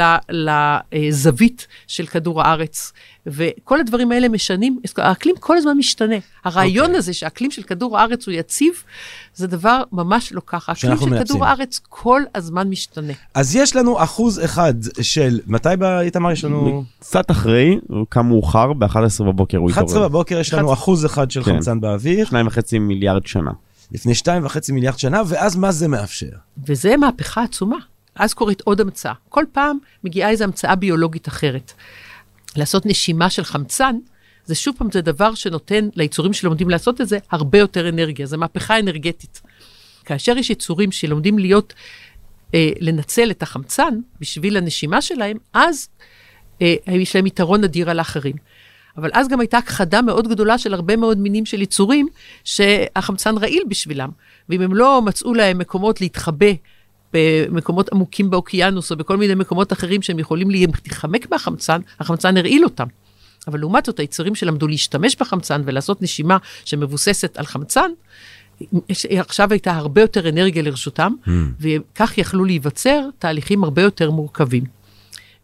[0.92, 2.92] לזווית של כדור הארץ.
[3.26, 6.14] וכל הדברים האלה משנים, האקלים כל הזמן משתנה.
[6.44, 6.96] הרעיון okay.
[6.96, 8.72] הזה שהאקלים של כדור הארץ הוא יציב,
[9.34, 10.72] זה דבר ממש לא ככה.
[10.72, 11.24] האקלים של מנצלים.
[11.24, 13.12] כדור הארץ כל הזמן משתנה.
[13.34, 16.84] אז יש לנו אחוז אחד של, מתי באיתמר יש לנו?
[17.00, 20.08] קצת אחרי, הוא קם מאוחר, ב-11 בבוקר הוא 11 התעורר.
[20.08, 20.84] בבוקר יש לנו 11.
[20.84, 21.52] אחוז אחד של כן.
[21.52, 23.50] חמצן באוויר, שניים וחצי מיליארד שנה.
[23.92, 26.26] לפני שתיים וחצי מיליארד שנה, ואז מה זה מאפשר?
[26.66, 27.76] וזה מהפכה עצומה.
[28.14, 29.12] אז קורית עוד המצאה.
[29.28, 31.72] כל פעם מגיעה איזו המצאה ביולוגית אחרת.
[32.56, 33.96] לעשות נשימה של חמצן,
[34.44, 38.26] זה שוב פעם, זה דבר שנותן ליצורים שלומדים לעשות את זה הרבה יותר אנרגיה.
[38.26, 39.40] זו מהפכה אנרגטית.
[40.04, 41.74] כאשר יש יצורים שלומדים להיות,
[42.54, 45.88] אה, לנצל את החמצן בשביל הנשימה שלהם, אז
[46.62, 48.36] אה, יש להם יתרון אדיר על האחרים.
[48.96, 52.08] אבל אז גם הייתה הכחדה מאוד גדולה של הרבה מאוד מינים של יצורים
[52.44, 54.08] שהחמצן רעיל בשבילם.
[54.48, 56.46] ואם הם לא מצאו להם מקומות להתחבא
[57.12, 62.86] במקומות עמוקים באוקיינוס או בכל מיני מקומות אחרים שהם יכולים להתחמק מהחמצן, החמצן הרעיל אותם.
[63.46, 67.90] אבל לעומת זאת, היצורים שלמדו להשתמש בחמצן ולעשות נשימה שמבוססת על חמצן,
[69.10, 71.12] עכשיו הייתה הרבה יותר אנרגיה לרשותם,
[71.60, 74.64] וכך יכלו להיווצר תהליכים הרבה יותר מורכבים.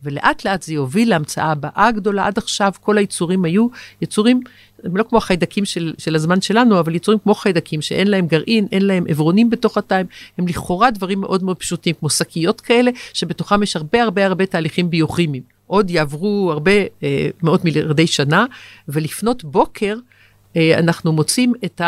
[0.03, 2.27] ולאט לאט זה יוביל להמצאה הבאה הגדולה.
[2.27, 3.69] עד עכשיו כל היצורים היו
[4.03, 4.41] יצורים,
[4.85, 8.67] הם לא כמו החיידקים של, של הזמן שלנו, אבל יצורים כמו חיידקים שאין להם גרעין,
[8.73, 10.03] אין להם עברונים בתוך התא,
[10.39, 14.91] הם- לכאורה דברים מאוד מאוד פשוטים, כמו שקיות כאלה, שבתוכם יש הרבה הרבה הרבה תהליכים
[14.91, 15.43] ביוכימיים.
[15.67, 18.45] עוד יעברו הרבה אה, מאות מיליארדי שנה,
[18.89, 19.97] ולפנות בוקר
[20.57, 21.81] אה, אנחנו מוצאים את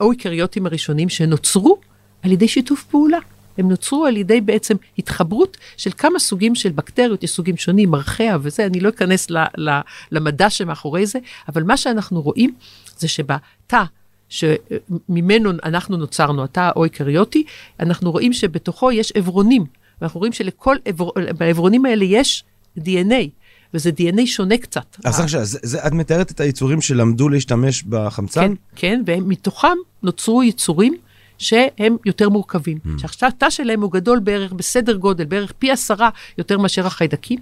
[0.00, 1.78] האויקריוטים הראשונים שנוצרו
[2.22, 3.18] על ידי שיתוף פעולה.
[3.58, 8.38] הם נוצרו על ידי בעצם התחברות של כמה סוגים של בקטריות, יש סוגים שונים, מרחיה
[8.42, 9.80] וזה, אני לא אכנס ל, ל,
[10.12, 12.54] למדע שמאחורי זה, אבל מה שאנחנו רואים
[12.98, 13.82] זה שבתא
[14.28, 17.44] שממנו אנחנו נוצרנו, התא האויקריוטי,
[17.80, 19.64] אנחנו רואים שבתוכו יש עברונים,
[20.00, 21.10] ואנחנו רואים שלכל עבר,
[21.86, 22.44] האלה יש
[22.78, 23.28] DNA,
[23.74, 24.96] וזה DNA שונה קצת.
[25.04, 28.40] אז עכשיו, זה- זה- את מתארת את היצורים שלמדו להשתמש בחמצן?
[28.40, 30.96] כן, כן, ומתוכם נוצרו יצורים
[31.38, 32.78] שהם יותר מורכבים.
[32.84, 32.88] Mm.
[32.98, 37.38] שעכשיו התא שלהם הוא גדול בערך בסדר גודל, בערך פי עשרה יותר מאשר החיידקים,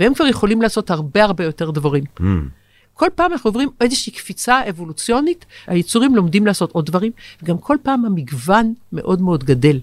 [0.00, 2.04] והם כבר יכולים לעשות הרבה הרבה יותר דברים.
[2.20, 2.22] Mm.
[2.94, 8.04] כל פעם אנחנו עוברים איזושהי קפיצה אבולוציונית, היצורים לומדים לעשות עוד דברים, וגם כל פעם
[8.04, 9.80] המגוון מאוד מאוד גדל.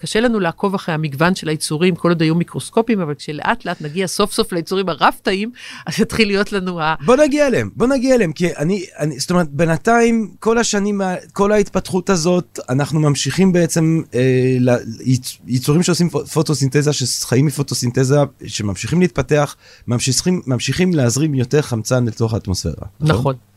[0.00, 4.06] קשה לנו לעקוב אחרי המגוון של היצורים, כל עוד היו מיקרוסקופים, אבל כשלאט לאט נגיע
[4.06, 5.50] סוף סוף ליצורים הרב-תאים,
[5.86, 6.94] אז יתחיל להיות לנו ה...
[7.04, 11.00] בוא נגיע אליהם, בוא נגיע אליהם, כי אני, אני, זאת אומרת, בינתיים, כל השנים,
[11.32, 14.70] כל ההתפתחות הזאת, אנחנו ממשיכים בעצם, אה, ל,
[15.04, 19.56] יצ, יצורים שעושים פו- פוטוסינתזה, שחיים מפוטוסינתזה, שממשיכים להתפתח,
[19.88, 22.74] ממשיכים, ממשיכים להזרים יותר חמצן לתוך האטמוספירה.
[23.00, 23.47] נכון, נכון.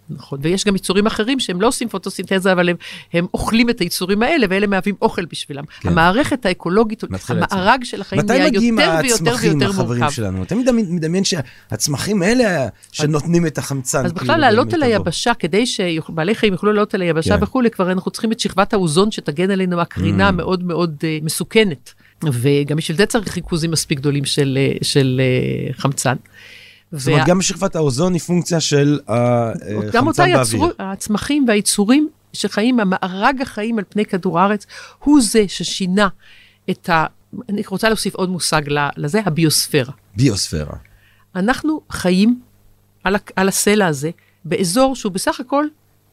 [0.42, 2.76] ויש גם יצורים אחרים שהם לא עושים פוטוסינתזה, אבל הם,
[3.14, 5.64] הם אוכלים את היצורים האלה, ואלה מהווים אוכל בשבילם.
[5.66, 5.90] כן.
[5.90, 7.04] המערכת האקולוגית.
[7.30, 10.16] המארג של החיים מתי נהיה מגיעים יותר ויותר הצמחים, ויותר החברים מורכב.
[10.16, 10.44] שלנו?
[10.44, 14.06] אתה מדמיין, שהצמחים האלה שנותנים את החמצן.
[14.06, 14.84] אז כאילו, בכלל לעלות על.
[14.84, 17.44] היבשה, כדי שבעלי חיים יוכלו לעלות על היבשה כן.
[17.44, 20.30] וכולי, כבר אנחנו צריכים את שכבת האוזון שתגן עלינו מהקרינה Mm.
[20.30, 21.94] המאוד מאוד אה, מסוכנת.
[22.24, 26.16] וגם בשביל זה צריך ריכוזים מספיק גדולים של, אה, של אה, חמצן.
[26.92, 29.00] זאת אומרת, גם שכבת האוזון היא פונקציה של
[29.92, 30.74] גם אותה החמצן יצרו, באוויר.
[30.80, 34.66] הצמחים והיצורים שחיים, המארג החיים על פני כדור הארץ,
[35.00, 36.08] הוא זה ששינה
[36.70, 37.06] את ה...
[37.50, 38.62] אני רוצה להוסיף עוד מושג
[38.98, 39.94] לזה, הביוספירה.
[40.16, 40.76] ביוספירה.
[41.36, 42.42] אנחנו חיים
[43.04, 44.10] על, על הסלע הזה
[44.46, 45.66] באזור שהוא בסך הכל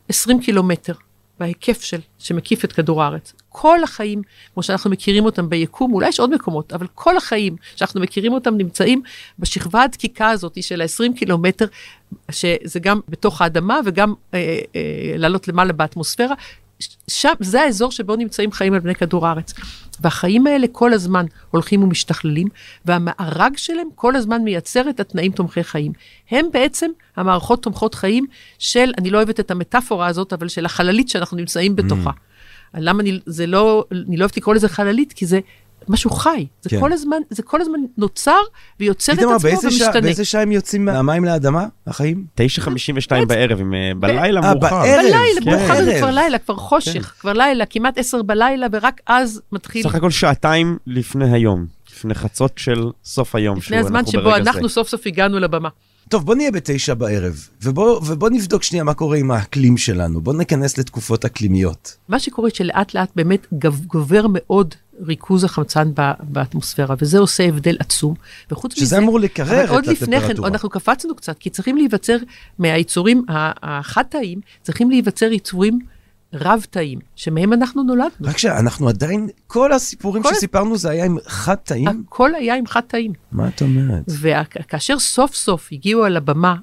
[0.08, 0.94] 20 קילומטר
[1.40, 3.32] בהיקף של, שמקיף את כדור הארץ.
[3.48, 4.22] כל החיים,
[4.54, 8.56] כמו שאנחנו מכירים אותם ביקום, אולי יש עוד מקומות, אבל כל החיים שאנחנו מכירים אותם
[8.56, 9.02] נמצאים
[9.38, 11.66] בשכבה הדקיקה הזאת של ה-20 קילומטר,
[12.30, 16.34] שזה גם בתוך האדמה וגם אה, אה, לעלות למעלה באטמוספירה.
[17.08, 19.54] שם, זה האזור שבו נמצאים חיים על פני כדור הארץ.
[20.00, 22.48] והחיים האלה כל הזמן הולכים ומשתכללים,
[22.84, 25.92] והמארג שלהם כל הזמן מייצר את התנאים תומכי חיים.
[26.30, 28.26] הם בעצם המערכות תומכות חיים
[28.58, 32.10] של, אני לא אוהבת את המטאפורה הזאת, אבל של החללית שאנחנו נמצאים בתוכה.
[32.74, 35.12] למה אני, זה לא, אני לא אוהבת לקרוא לזה חללית?
[35.12, 35.40] כי זה
[35.90, 36.46] משהו חי.
[36.62, 36.80] זה כן.
[36.80, 38.38] כל הזמן, זה כל הזמן נוצר
[38.80, 40.00] ויוצר את עצמו באיזה ומשתנה.
[40.00, 42.24] באיזה שעה הם יוצאים מהמים לאדמה, החיים?
[42.36, 44.68] 9:52 בערב, עם, אה, בלילה אה, מאוחר.
[44.70, 44.98] בערב.
[44.98, 45.50] בלילה, כן.
[45.50, 45.96] מאוחר זה.
[45.98, 50.78] כבר לילה, כבר חושך, כבר לילה, כמעט עשר בלילה, ורק אז מתחיל, סך הכל שעתיים
[50.86, 53.58] לפני היום, לפני חצות של סוף היום.
[53.58, 54.36] לפני הזמן אנחנו שבו.
[54.36, 55.68] אנחנו סוף סוף הגענו לבמה.
[56.08, 60.20] טוב, בוא נהיה בתשע בערב, ובוא, ובוא נבדוק שנייה מה קורה עם האקלים שלנו.
[60.20, 61.96] בוא ניכנס לתקופות אקלימיות.
[62.08, 64.74] מה שקורה שלאט לאט באמת גב- גובר מאוד
[65.06, 68.14] ריכוז החמצן באטמוספירה, וזה עושה הבדל עצום.
[68.50, 68.86] וחוץ מזה...
[68.86, 70.48] שזה אמור לקרר אבל עוד את לפני כן, הטמפרטורה.
[70.48, 72.16] אנחנו קפצנו קצת, כי צריכים להיווצר
[72.58, 73.24] מהיצורים
[73.62, 75.78] החד-תאיים, צריכים להיווצר יצורים
[76.34, 78.10] רב-תאיים, שמהם אנחנו נולדנו.
[78.20, 81.88] רק שאנחנו עדיין, כל הסיפורים כל- שסיפרנו זה היה עם חד תאים?
[82.08, 83.12] הכל היה עם חד-תאים.
[83.32, 84.04] מה את אומרת?
[84.08, 86.56] וכאשר סוף סוף הגיעו על הבמה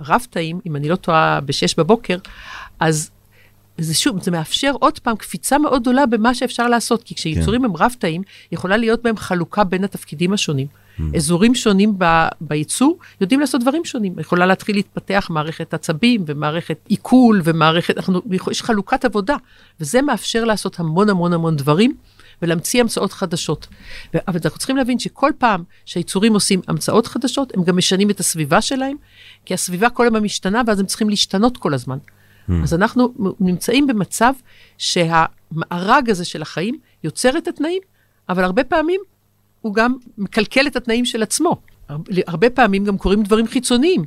[0.00, 2.18] הרב-תאים, אם אני לא טועה, בשש בבוקר,
[2.80, 3.10] אז
[3.78, 7.64] זה שוב, זה מאפשר עוד פעם קפיצה מאוד גדולה במה שאפשר לעשות, כי כשיצורים כן.
[7.64, 10.66] הם רב-תאים, יכולה להיות בהם חלוקה בין התפקידים השונים.
[11.16, 12.04] אזורים שונים ב,
[12.40, 14.18] בייצור יודעים לעשות דברים שונים.
[14.18, 19.36] יכולה להתחיל להתפתח מערכת עצבים ומערכת עיכול ומערכת, אנחנו, יש חלוקת עבודה,
[19.80, 21.94] וזה מאפשר לעשות המון המון המון דברים.
[22.42, 23.66] ולהמציא המצאות חדשות.
[24.14, 28.20] ו- אבל אנחנו צריכים להבין שכל פעם שהיצורים עושים המצאות חדשות, הם גם משנים את
[28.20, 28.96] הסביבה שלהם,
[29.44, 31.98] כי הסביבה כל הזמן משתנה, ואז הם צריכים להשתנות כל הזמן.
[32.62, 33.08] אז אנחנו
[33.40, 34.32] נמצאים במצב
[34.78, 37.82] שהמארג הזה של החיים יוצר את התנאים,
[38.28, 39.00] אבל הרבה פעמים
[39.60, 41.56] הוא גם מקלקל את התנאים של עצמו.
[41.88, 44.04] הר- הרבה פעמים גם קורים דברים חיצוניים.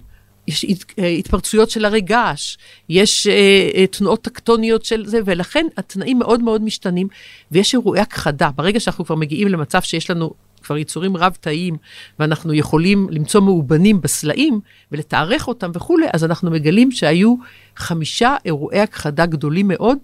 [0.48, 2.58] יש הת- התפרצויות של הרי געש,
[2.90, 3.34] יש אה,
[3.76, 7.08] אה, תנועות טקטוניות של זה, ולכן התנאים מאוד מאוד משתנים,
[7.52, 8.50] ויש אירועי הכחדה.
[8.56, 10.34] ברגע שאנחנו כבר מגיעים למצב שיש לנו
[10.68, 11.78] כבר יצורים רב-תאיים,
[12.20, 14.60] ואנחנו יכולים למצוא מאובנים בסלעים
[14.92, 17.36] ולתארך אותם וכולי, אז אנחנו מגלים שהיו
[17.76, 19.98] חמישה אירועי הכחדה גדולים מאוד.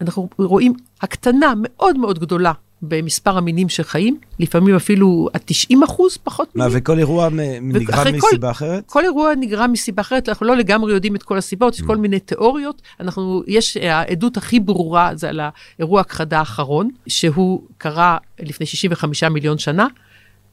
[0.00, 2.52] אנחנו רואים הקטנה מאוד מאוד גדולה
[2.82, 6.78] במספר המינים שחיים, לפעמים אפילו עד 90 אחוז פחות מה, מינים.
[6.80, 7.28] וכל אירוע
[7.62, 8.84] נגרם ואחרי כל- מסיבה אחרת?
[8.86, 12.20] כל אירוע נגרם מסיבה אחרת, אנחנו לא לגמרי יודעים את כל הסיבות, יש כל מיני
[12.20, 12.82] תיאוריות.
[13.00, 15.40] אנחנו, יש, העדות הכי ברורה זה על
[15.78, 19.86] האירוע הכחדה האחרון, שהוא קרה לפני 65 מיליון שנה.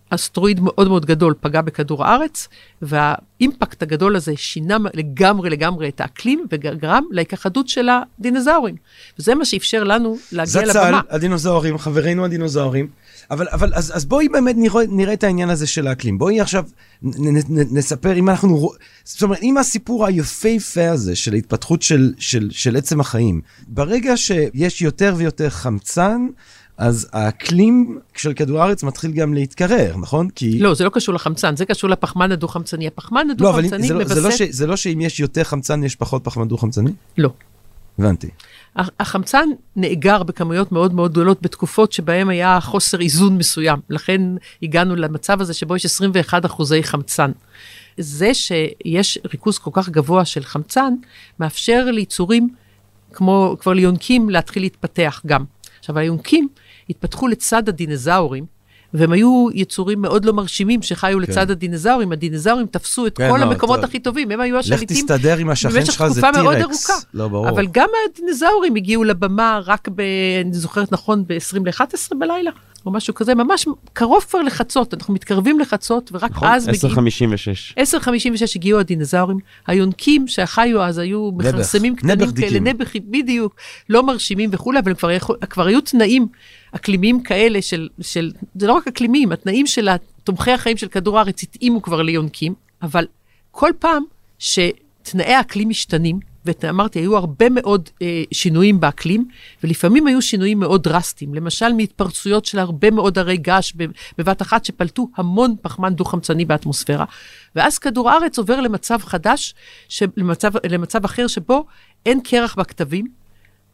[0.09, 2.47] אסטרואיד מאוד מאוד גדול פגע בכדור הארץ,
[2.81, 8.75] והאימפקט הגדול הזה שינה לגמרי לגמרי את האקלים, וגרם להיכחדות של הדינוזאורים.
[9.19, 10.73] וזה מה שאפשר לנו להגיע לבמה.
[10.73, 12.87] זצ"ל, הדינוזאורים, חברינו הדינוזאורים.
[13.31, 16.17] אבל, אבל אז, אז בואי באמת נראה, נראה את העניין הזה של האקלים.
[16.17, 16.63] בואי עכשיו
[17.01, 18.71] נ, נ, נ, נספר, אם אנחנו,
[19.03, 24.81] זאת אומרת, אם הסיפור היפהפה הזה של ההתפתחות של, של, של עצם החיים, ברגע שיש
[24.81, 26.27] יותר ויותר חמצן,
[26.77, 30.29] אז האקלים של כדור הארץ מתחיל גם להתקרר, נכון?
[30.29, 30.59] כי...
[30.59, 32.88] לא, זה לא קשור לחמצן, זה קשור לפחמן הדו-חמצני.
[32.88, 34.13] הפחמן לא, אבל הדו-חמצני זה לא, מבסס...
[34.13, 36.91] זה, לא ש, זה לא שאם יש יותר חמצן, יש פחות פחמן דו-חמצני?
[37.17, 37.29] לא.
[37.99, 38.29] הבנתי.
[38.75, 43.79] הח- החמצן נאגר בכמויות מאוד מאוד גדולות בתקופות שבהן היה חוסר איזון מסוים.
[43.89, 44.21] לכן
[44.63, 47.31] הגענו למצב הזה שבו יש 21 אחוזי חמצן.
[47.97, 50.93] זה שיש ריכוז כל כך גבוה של חמצן,
[51.39, 52.49] מאפשר ליצורים
[53.13, 55.43] כמו כבר ליונקים להתחיל להתפתח גם.
[55.79, 56.47] עכשיו, היונקים
[56.89, 58.55] התפתחו לצד הדינוזאורים,
[58.93, 62.11] והם היו יצורים מאוד לא מרשימים שחיו לצד הדינוזאורים.
[62.11, 63.85] הדינוזאורים תפסו את כן, כל לא, המקומות טוב.
[63.85, 64.97] הכי טובים, הם היו לך השליטים.
[64.97, 66.89] תסתדר עם השכן במשך שלך, זה תקופה מאוד טירקס.
[66.89, 67.05] ארוכה.
[67.13, 67.49] לא, ברור.
[67.49, 70.01] אבל גם הדינוזאורים הגיעו לבמה רק ב...
[70.45, 72.51] אני זוכרת נכון, ב-20 ל-11 בלילה,
[72.85, 76.47] או משהו כזה, ממש קרוב כבר לחצות, אנחנו מתקרבים לחצות, ורק נכון?
[76.47, 76.97] אז מגיעים...
[76.97, 77.79] 10:56.
[77.79, 82.49] 10.56 הגיעו הדינוזאורים, היונקים שהחיו אז היו נעבעך, מכרסמים קטנים נעבעכדיקים.
[82.49, 83.55] כאלה, נעבעכים, בדיוק,
[83.89, 86.27] לא מרשימים וכולי, אבל כבר, יכול, כבר היו תנאים
[86.71, 89.89] אקלימיים כאלה של, של, זה לא רק אקלימיים, התנאים של
[90.23, 93.05] תומכי החיים של כדור הארץ התאימו כבר ליונקים, אבל
[93.51, 94.03] כל פעם
[94.39, 99.25] שתנאי האקלים משתנים, ואמרתי, היו הרבה מאוד אה, שינויים באקלים,
[99.63, 101.34] ולפעמים היו שינויים מאוד דרסטיים.
[101.34, 103.73] למשל, מהתפרצויות של הרבה מאוד הרי געש
[104.17, 107.05] בבת אחת, שפלטו המון פחמן דו-חמצני באטמוספירה.
[107.55, 109.53] ואז כדור הארץ עובר למצב חדש.
[110.17, 111.65] למצב, למצב אחר שבו
[112.05, 113.08] אין קרח בכתבים,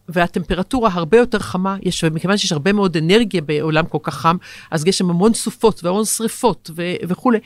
[0.09, 4.37] והטמפרטורה הרבה יותר חמה, יש, ומכיוון שיש הרבה מאוד אנרגיה בעולם כל כך חם,
[4.71, 6.69] אז יש שם המון סופות והמון שריפות
[7.07, 7.39] וכולי.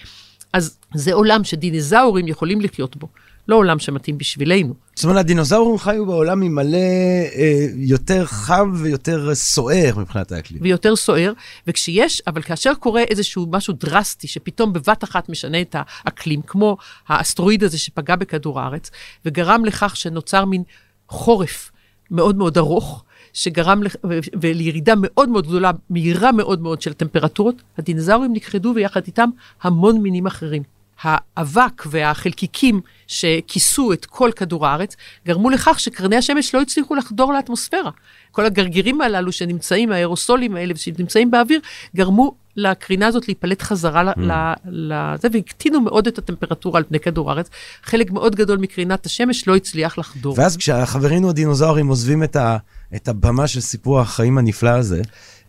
[0.54, 3.08] אז זה עולם שדינוזאורים יכולים לחיות בו,
[3.48, 4.74] לא עולם שמתאים בשבילנו.
[4.96, 10.62] זאת אומרת, הדינוזאורים חיו בעולם עם מלא אה, יותר חם ויותר סוער מבחינת האקלים.
[10.64, 11.34] ויותר סוער,
[11.68, 16.78] וכשיש, אבל כאשר קורה איזשהו משהו דרסטי, שפתאום בבת אחת משנה את האקלים, כמו
[17.08, 18.92] האסטרואיד הזה שפגע בכדור הארץ,
[19.26, 20.64] וגרם לכך שנוצר מין
[21.10, 21.72] חורף
[22.12, 23.04] מאוד מאוד ארוך,
[23.34, 29.30] שגרם ו- ולירידה מאוד מאוד גדולה, מהירה מאוד מאוד של הטמפרטורות, הדינוזאורים נכחדו ויחד איתם
[29.62, 30.75] המון מינים אחרים.
[31.02, 34.96] האבק והחלקיקים שכיסו את כל כדור הארץ,
[35.28, 37.92] גרמו לכך שקרני השמש לא הצליחו לחדור לאטמוספירה.
[38.32, 41.60] כל הגרגירים הללו שנמצאים, האירוסולים האלה שנמצאים באוויר,
[41.96, 44.20] גרמו לקרינה הזאת להיפלט חזרה Mm.
[44.66, 47.50] לזה, והקטינו מאוד את הטמפרטורה על פני כדור הארץ.
[47.84, 50.36] חלק מאוד גדול מקרינת השמש לא הצליח לחדור.
[50.38, 52.58] ואז כשחברינו הדינוזאורים עוזבים את, ה,
[52.96, 55.02] את הבמה של סיפור החיים הנפלא הזה,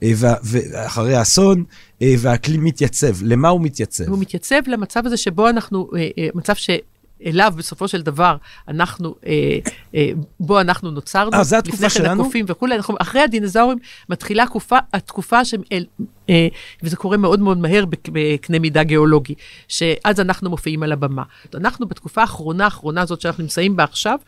[0.05, 1.65] ואחרי האסון,
[2.03, 4.09] אה, והאקלים מתייצב, למה הוא מתייצב?
[4.09, 8.37] הוא מתייצב למצב הזה שבו אנחנו, אה, אה, מצב שאליו בסופו של דבר
[8.69, 9.59] אנחנו, אה,
[9.95, 11.31] אה, בו אנחנו נוצרנו.
[11.35, 12.23] אה, זה התקופה לפני כן שלנו?
[12.23, 13.79] הקופים וכולי, אנחנו, אחרי הדינוזאורים
[14.09, 15.55] מתחילה התקופה, התקופה ש...
[15.73, 15.85] אל,
[16.31, 16.49] אה,
[16.83, 19.35] וזה קורה מאוד מאוד מהר בק- בקנה מידה גיאולוגי,
[19.69, 21.23] שאז אנחנו מופיעים על הבמה.
[21.55, 24.19] אנחנו בתקופה האחרונה, האחרונה הזאת שאנחנו נמצאים בה עכשיו,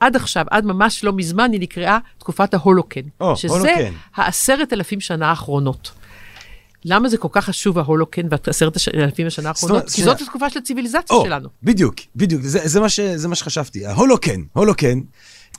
[0.00, 3.00] עד עכשיו, עד ממש לא מזמן, היא נקראה תקופת ההולוקן.
[3.20, 3.92] או, שזה הולוקן.
[4.14, 5.90] העשרת אלפים שנה האחרונות.
[6.84, 9.90] למה זה כל כך חשוב ההולוקן ועשרת אלפים השנה האחרונות?
[9.90, 10.02] כי.
[10.02, 11.26] זאת התקופה של הציוויליזציה או,
[11.62, 11.94] בדיוק.
[12.16, 13.86] בדיוק, זה, זה, מה ש, זה מה שחשבתי.
[13.86, 15.00] ההולוקן, הולוקן,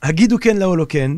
[0.03, 1.17] הגידו כן להולוקן,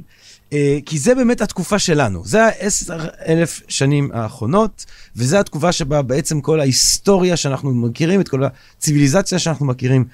[0.54, 2.26] אה, כי זה באמת התקופה שלנו.
[2.26, 8.44] זה העשר אלף שנים האחרונות, וזו התקופה שבה בעצם כל ההיסטוריה שאנחנו מכירים, את כל
[8.44, 10.06] הציוויליזציה שאנחנו מכירים,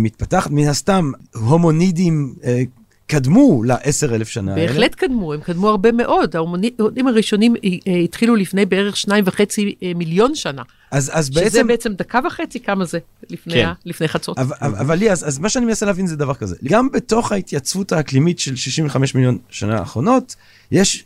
[0.00, 0.50] מתפתחת.
[0.50, 2.62] מן הסתם, הומונידים אה,
[3.06, 4.66] קדמו לעשר אלף שנה האלה.
[4.66, 6.36] בהחלט קדמו, הם קדמו הרבה מאוד.
[6.36, 10.62] ההומונידים הראשונים אה, אה, התחילו לפני בערך שניים וחצי אה, מיליון שנה.
[10.90, 11.66] אז, אז שזה בעצם...
[11.66, 12.98] בעצם דקה וחצי, כמה זה
[13.30, 13.66] לפני, כן.
[13.66, 14.38] ה- לפני חצות.
[14.38, 16.56] אבל, אבל לי, אז, אז מה שאני מנסה להבין זה דבר כזה.
[16.64, 20.36] גם בתוך ההתייצבות האקלימית של 65 מיליון שנה האחרונות,
[20.70, 21.04] יש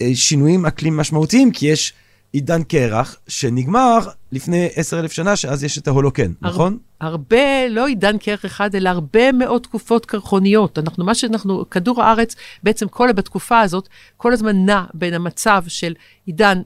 [0.00, 1.92] אה, שינויים אקלים משמעותיים, כי יש
[2.34, 3.98] עידן קרח שנגמר
[4.32, 6.78] לפני 10 אלף שנה, שאז יש את ההולוקן, הר- נכון?
[7.00, 10.78] הרבה, לא עידן קרח אחד, אלא הרבה מאוד תקופות קרחוניות.
[10.78, 15.94] אנחנו, מה שאנחנו, כדור הארץ, בעצם כל, בתקופה הזאת, כל הזמן נע בין המצב של
[16.26, 16.62] עידן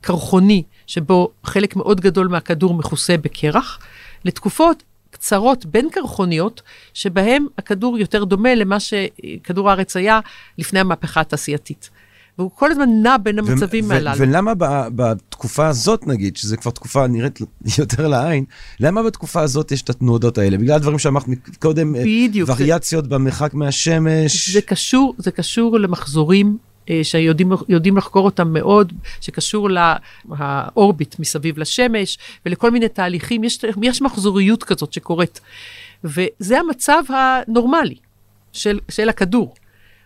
[0.00, 3.78] קרחוני, שבו חלק מאוד גדול מהכדור מכוסה בקרח,
[4.24, 6.62] לתקופות קצרות בין קרחוניות,
[6.94, 10.20] שבהם הכדור יותר דומה למה שכדור הארץ היה
[10.58, 11.90] לפני המהפכה התעשייתית.
[12.38, 14.18] והוא כל הזמן נע בין המצבים ו- הללו.
[14.18, 17.38] ולמה ב- בתקופה הזאת, נגיד, שזה כבר תקופה נראית
[17.78, 18.44] יותר לעין,
[18.80, 20.58] למה בתקופה הזאת יש את התנודות האלה?
[20.58, 21.24] בגלל הדברים שאמרת
[21.58, 22.46] קודם, אה, בדיוק.
[22.46, 24.50] זה- וריאציות במרחק מהשמש.
[24.50, 26.58] זה קשור, זה קשור למחזורים
[26.90, 33.58] אה, שיודעים יודעים לחקור אותם מאוד, שקשור ל orbit מסביב לשמש ולכל מיני תהליכים, יש,
[33.82, 35.40] יש מחזוריות כזאת שקורית.
[36.04, 37.94] וזה המצב הנורמלי
[38.52, 39.54] של, של הכדור.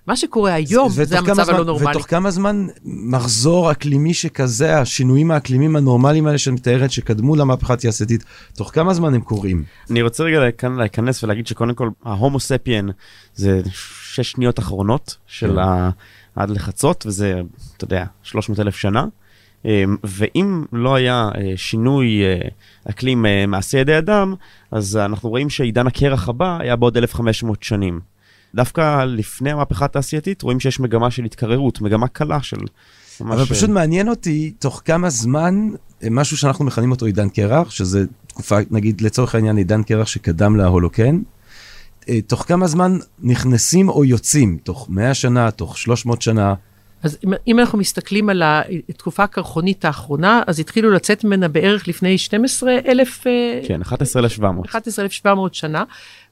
[0.07, 1.91] מה שקורה היום זה, כמה המצב זמן- הלא נורמלי.
[1.91, 8.25] ותוך כמה זמן מחזור אקלימי שכזה, השינויים האקלימיים הנורמליים האלה שאת מתארת, שקדמו למהפכה התעשייתית,
[8.55, 9.65] תוך כמה זמן הם קורים?
[9.91, 12.87] אני רוצה רגע כאן להיכנס ולהגיד שקודם כל ההומו ספיאן
[13.35, 15.59] זה שש שניות אחרונות של כן.
[15.59, 15.91] ה...
[16.37, 17.41] עד לחצות וזה
[17.77, 19.05] אתה יודע 300 אלף שנה.
[19.65, 22.49] אמ, ואם לא היה אה, שינוי אה,
[22.91, 24.35] אקלים אה, מעשה ידי אדם
[24.71, 28.01] אז אנחנו רואים שעידן הקרח הבא היה בעוד 1500 שנים.
[28.57, 32.57] דווקא לפני המהפכה התעשייתית רואים שיש מגמה של התקררות מגמה קלה של.
[33.21, 35.69] אבל אה, פשוט מעניין אותי, תוך כמה זמן,
[36.03, 40.57] אה, משהו שאנחנו מכנים אותו עידן קרח, שזה תקופה, נגיד לצורך העניין עידן קרח שקדם
[40.57, 41.21] להולוקן,
[42.09, 46.55] אה, תוך כמה זמן נכנסים או יוצאים, תוך 100 שנה, תוך 300 שנה,
[47.03, 48.43] אז אם, אם אנחנו מסתכלים על
[48.89, 53.27] התקופה הקרחונית האחרונה, אז התחילו לצאת ממנה בערך לפני 12 אלף...
[53.27, 54.67] אה, כן 11,700.
[54.67, 55.85] 11,700 שנה,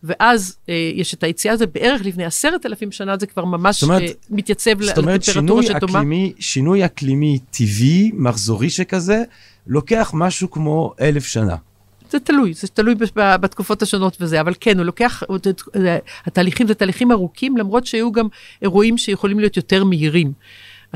[0.04, 3.82] ואז אה, יש את היציאה הזו בערך לפני עשרת אלפים שנה, זה כבר ממש זאת
[3.82, 5.98] אומרת- אה, מתייצב זאת אומרת לטמפרטורה שינוי שדומה.
[5.98, 9.22] אקלימי, שינוי אקלימי טבעי, מחזורי שכזה,
[9.66, 11.56] לוקח משהו כמו אלף שנה.
[12.10, 15.22] זה תלוי, זה תלוי בתקופות השונות וזה, אבל כן, הוא לוקח,
[16.26, 18.28] התהליכים זה תהליכים ארוכים, למרות שהיו גם
[18.62, 20.32] אירועים שיכולים להיות יותר מהירים.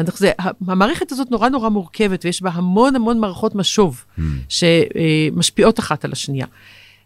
[0.07, 0.33] זה,
[0.67, 4.05] המערכת הזאת נורא נורא מורכבת, ויש בה המון המון מערכות משוב,
[4.49, 6.47] שמשפיעות אחת על השנייה.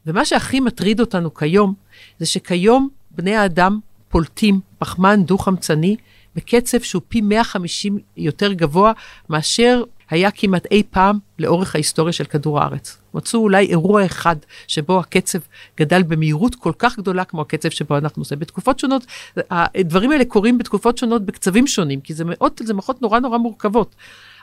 [0.06, 1.74] ומה שהכי מטריד אותנו כיום,
[2.18, 5.96] זה שכיום בני האדם פולטים פחמן דו-חמצני
[6.36, 8.92] בקצב שהוא פי 150 יותר גבוה
[9.28, 12.98] מאשר היה כמעט אי פעם לאורך ההיסטוריה של כדור הארץ.
[13.14, 14.36] מצאו אולי אירוע אחד
[14.68, 15.38] שבו הקצב
[15.80, 18.38] גדל במהירות כל כך גדולה כמו הקצב שבו אנחנו עושים.
[18.38, 19.06] בתקופות שונות,
[19.50, 23.94] הדברים האלה קורים בתקופות שונות בקצבים שונים, כי זה מאוד, זה מערכות נורא נורא מורכבות.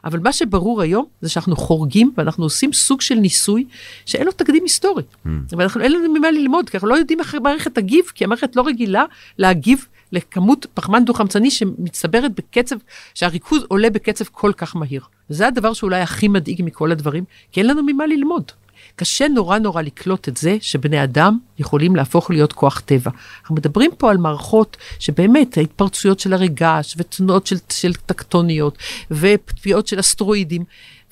[0.05, 3.65] אבל מה שברור היום זה שאנחנו חורגים ואנחנו עושים סוג של ניסוי
[4.05, 5.03] שאין לו תקדים היסטורי.
[5.03, 5.29] Mm.
[5.57, 8.63] ואנחנו אין לנו ממה ללמוד, כי אנחנו לא יודעים איך המערכת תגיב, כי המערכת לא
[8.65, 9.05] רגילה
[9.37, 12.75] להגיב לכמות פחמן דו-חמצני שמצטברת בקצב,
[13.13, 15.01] שהריכוז עולה בקצב כל כך מהיר.
[15.29, 18.51] וזה הדבר שאולי הכי מדאיג מכל הדברים, כי אין לנו ממה ללמוד.
[18.95, 23.11] קשה נורא נורא לקלוט את זה שבני אדם יכולים להפוך להיות כוח טבע.
[23.41, 28.77] אנחנו מדברים פה על מערכות שבאמת ההתפרצויות של הרגש ותנועות של, של טקטוניות
[29.11, 30.63] ופגיעות של אסטרואידים,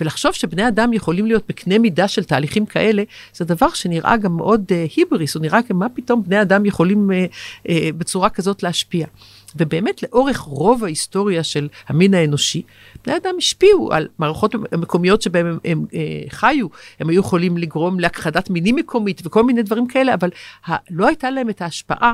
[0.02, 4.66] ולחשוב שבני אדם יכולים להיות בקנה מידה של תהליכים כאלה, זה דבר שנראה גם מאוד
[4.70, 9.08] uh, היבריס, הוא נראה כמו מה פתאום בני אדם יכולים uh, uh, בצורה כזאת להשפיע.
[9.56, 12.62] ובאמת לאורך רוב ההיסטוריה של המין האנושי,
[13.06, 16.68] בני אדם השפיעו על מערכות מקומיות שבהן הם, הם הם חיו,
[17.00, 20.30] הם היו יכולים לגרום להכחדת מינים מקומית וכל מיני דברים כאלה, אבל
[20.68, 22.14] ה, לא הייתה להם את ההשפעה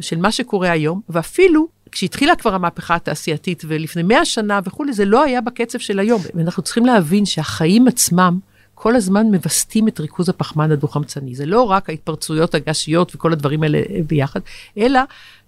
[0.00, 5.22] של מה שקורה היום, ואפילו כשהתחילה כבר המהפכה התעשייתית ולפני מאה שנה וכולי, זה לא
[5.22, 6.22] היה בקצב של היום.
[6.34, 8.38] ואנחנו צריכים להבין שהחיים עצמם,
[8.78, 11.34] כל הזמן מווסתים את ריכוז הפחמן הדו-חמצני.
[11.34, 14.40] זה לא רק ההתפרצויות הגשיות וכל הדברים האלה ביחד,
[14.78, 15.00] אלא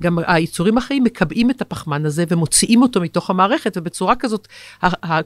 [0.03, 4.49] גם היצורים החיים מקבעים את הפחמן הזה ומוציאים אותו מתוך המערכת, ובצורה כזאת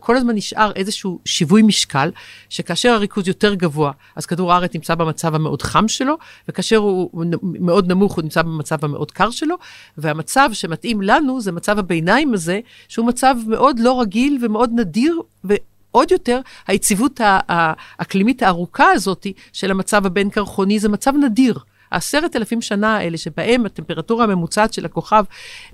[0.01, 2.11] כל הזמן נשאר איזשהו שיווי משקל,
[2.49, 6.15] שכאשר הריכוז יותר גבוה, אז כדור הארץ נמצא במצב המאוד חם שלו,
[6.49, 9.55] וכאשר הוא מאוד נמוך, הוא נמצא במצב המאוד קר שלו,
[9.99, 15.55] והמצב שמתאים לנו זה מצב הביניים הזה, שהוא מצב מאוד לא רגיל ומאוד נדיר, ו...
[15.93, 21.59] עוד יותר, היציבות האקלימית הארוכה הזאת של המצב הבין-קרחוני זה מצב נדיר.
[21.93, 25.25] העשרת אלפים שנה האלה שבהם הטמפרטורה הממוצעת של הכוכב,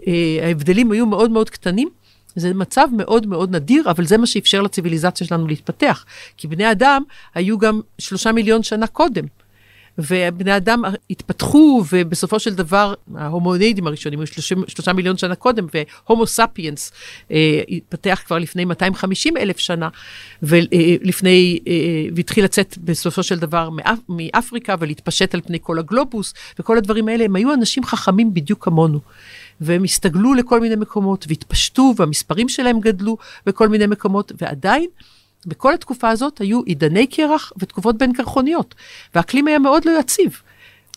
[0.06, 0.12] אה,
[0.42, 1.88] ההבדלים היו מאוד מאוד קטנים,
[2.36, 6.04] זה מצב מאוד מאוד נדיר, אבל זה מה שאפשר לציוויליזציה שלנו להתפתח.
[6.36, 7.02] כי בני אדם
[7.34, 9.24] היו גם שלושה מיליון שנה קודם.
[9.98, 14.26] ובני אדם התפתחו, ובסופו של דבר, ההומונידים הראשונים היו
[14.68, 16.92] שלושה מיליון שנה קודם, והומו ספיאנס
[17.30, 19.88] אה, התפתח כבר לפני 250 אלף שנה,
[20.42, 21.74] ולפני, אה,
[22.14, 27.24] והתחיל לצאת בסופו של דבר מאפ, מאפריקה ולהתפשט על פני כל הגלובוס, וכל הדברים האלה,
[27.24, 29.00] הם היו אנשים חכמים בדיוק כמונו.
[29.60, 34.86] והם הסתגלו לכל מיני מקומות והתפשטו, והמספרים שלהם גדלו בכל מיני מקומות, ועדיין
[35.46, 38.74] בכל התקופה הזאת היו עידני קרח ותקופות בין קרחוניות,
[39.14, 40.40] והאקלים היה מאוד לא יציב.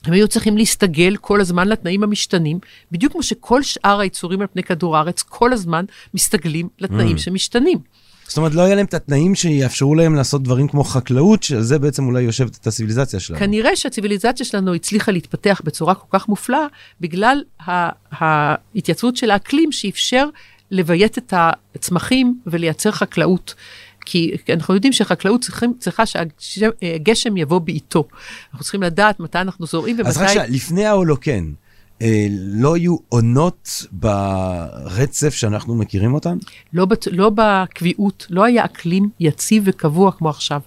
[0.06, 2.60] הם היו צריכים להסתגל כל הזמן לתנאים המשתנים,
[2.92, 7.20] בדיוק כמו שכל שאר היצורים על פני כדור הארץ כל הזמן מסתגלים לתנאים mm.
[7.20, 7.78] שמשתנים.
[8.28, 11.80] זאת אומרת, לא היה להם את התנאים שיאפשרו להם לעשות דברים כמו חקלאות, שעל זה
[11.80, 13.39] בעצם אולי יושבת את הציוויליזציה שלנו.
[13.39, 16.66] כנראה שהציוויליזציה שלנו הצליחה להתפתח בצורה כל כך מופלאה,
[17.02, 17.44] בגלל
[18.12, 20.28] ההתייצבות של האקלים שאפשר
[20.72, 21.34] לביית את
[21.76, 23.54] הצמחים ולייצר חקלאות.
[24.06, 26.04] כי אנחנו יודעים שחקלאות צריכים, צריכה
[26.38, 28.08] שהגשם יבוא בעיתו.
[28.52, 30.10] אנחנו צריכים לדעת מתי אנחנו זורעים ומתי...
[30.10, 31.52] אז רק שנייה, לפני ההולוקן,
[32.02, 36.38] אה, לא היו עונות ברצף שאנחנו מכירים אותן?
[36.74, 40.62] לא, לא בקביעות, לא היה אקלים יציב וקבוע כמו עכשיו.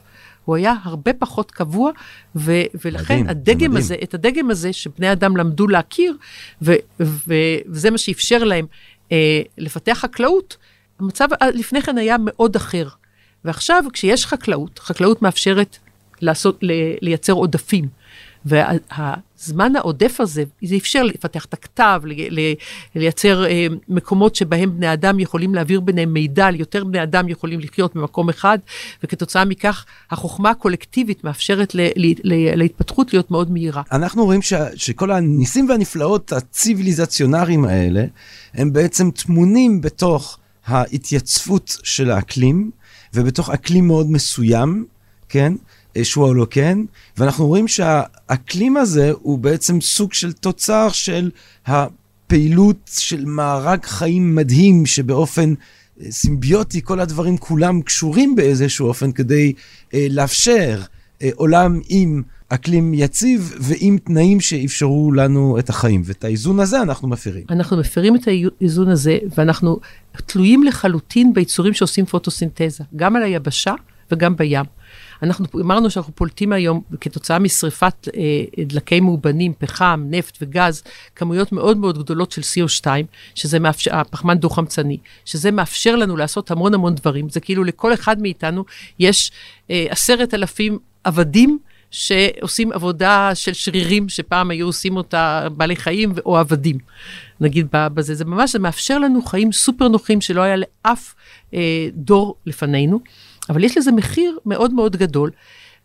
[0.44, 1.90] הוא היה הרבה פחות קבוע,
[2.36, 2.52] ו-
[2.84, 3.76] ולכן מדהים, הדגם מדהים.
[3.76, 6.16] הזה, את הדגם הזה שבני אדם למדו להכיר,
[6.62, 7.34] ו- ו-
[7.68, 8.66] וזה מה שאפשר להם
[9.12, 10.56] אה, לפתח חקלאות,
[11.00, 12.88] המצב לפני כן היה מאוד אחר.
[13.44, 15.78] ועכשיו, כשיש חקלאות, חקלאות מאפשרת
[16.20, 16.58] לעשות,
[17.00, 17.88] לייצר עודפים.
[18.44, 22.02] והזמן העודף הזה, זה אפשר לפתח את הכתב,
[22.94, 27.94] לייצר אה, מקומות שבהם בני אדם יכולים להעביר ביניהם מידע, יותר בני אדם יכולים לחיות
[27.94, 28.58] במקום אחד,
[29.02, 31.72] וכתוצאה מכך החוכמה הקולקטיבית מאפשרת
[32.54, 33.82] להתפתחות להיות מאוד מהירה.
[33.92, 38.04] אנחנו רואים ש, שכל הניסים והנפלאות הציוויליזציונריים האלה,
[38.54, 42.70] הם בעצם טמונים בתוך ההתייצבות של האקלים.
[43.14, 44.84] ובתוך אקלים מאוד מסוים,
[45.28, 45.52] כן?
[46.02, 46.84] שהוא ההולוקן,
[47.18, 51.30] ואנחנו רואים שהאקלים הזה הוא בעצם סוג של תוצר של
[51.66, 55.54] הפעילות של מארג חיים מדהים, שבאופן
[56.00, 59.52] אה, סימביוטי כל הדברים כולם קשורים באיזשהו אופן כדי
[59.94, 60.82] אה, לאפשר
[61.22, 66.02] אה, עולם עם אקלים יציב ועם תנאים שאפשרו לנו את החיים.
[66.04, 67.44] ואת האיזון הזה אנחנו מפרים.
[67.50, 69.80] אנחנו מפרים את האיזון הזה, ואנחנו
[70.26, 73.74] תלויים לחלוטין ביצורים שעושים פוטוסינתזה, גם על היבשה
[74.10, 74.64] וגם בים.
[75.22, 80.82] אנחנו אמרנו שאנחנו פולטים היום, כתוצאה משריפת אה, דלקי מאובנים, פחם, נפט וגז,
[81.16, 82.86] כמויות מאוד מאוד גדולות של CO2,
[83.34, 87.28] שזה מאפשר, הפחמן דו-חמצני, שזה מאפשר לנו לעשות המון המון דברים.
[87.28, 88.64] זה כאילו לכל אחד מאיתנו
[88.98, 89.32] יש
[89.70, 91.58] אה, עשרת אלפים עבדים.
[91.90, 96.78] שעושים עבודה של שרירים, שפעם היו עושים אותה בעלי חיים או עבדים,
[97.40, 98.14] נגיד בזה.
[98.14, 101.14] זה ממש, זה מאפשר לנו חיים סופר נוחים שלא היה לאף
[101.54, 103.00] אה, דור לפנינו,
[103.48, 105.30] אבל יש לזה מחיר מאוד מאוד גדול.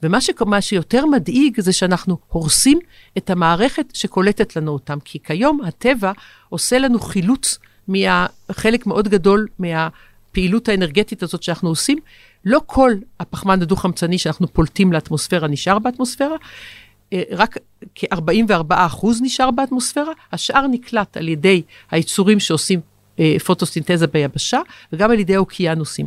[0.04, 0.30] ומה ש,
[0.60, 2.80] שיותר מדאיג זה שאנחנו הורסים
[3.18, 6.12] את המערכת שקולטת לנו אותם, כי כיום הטבע
[6.50, 11.98] עושה לנו חילוץ מחלק מאוד גדול מהפעילות האנרגטית הזאת שאנחנו עושים,
[12.46, 16.36] לא כל הפחמן הדו-חמצני שאנחנו פולטים לאטמוספירה נשאר באטמוספירה,
[17.14, 17.58] אה, רק
[17.96, 21.62] כ-44% נשאר באטמוספירה, השאר נקלט על ידי
[21.92, 22.80] היצורים שעושים
[23.20, 24.60] אה, פוטוסינתזה ביבשה
[24.94, 26.06] וגם על ידי האוקיינוסים.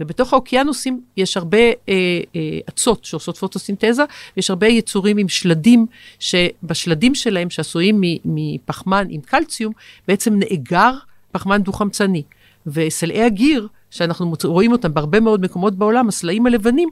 [0.00, 4.04] ובתוך האוקיינוסים יש הרבה אה, אה, אצות שעושות פוטוסינתזה,
[4.36, 5.86] ויש הרבה יצורים עם שלדים,
[6.18, 9.72] שבשלדים שלהם, שעשויים מפחמן עם קלציום,
[10.08, 10.92] בעצם נאגר
[11.32, 12.22] פחמן דו-חמצני.
[12.66, 16.88] וסלעי הגיר שאנחנו רואים אותם בהרבה מאוד מקומות בעולם, הסלעים הלבנים,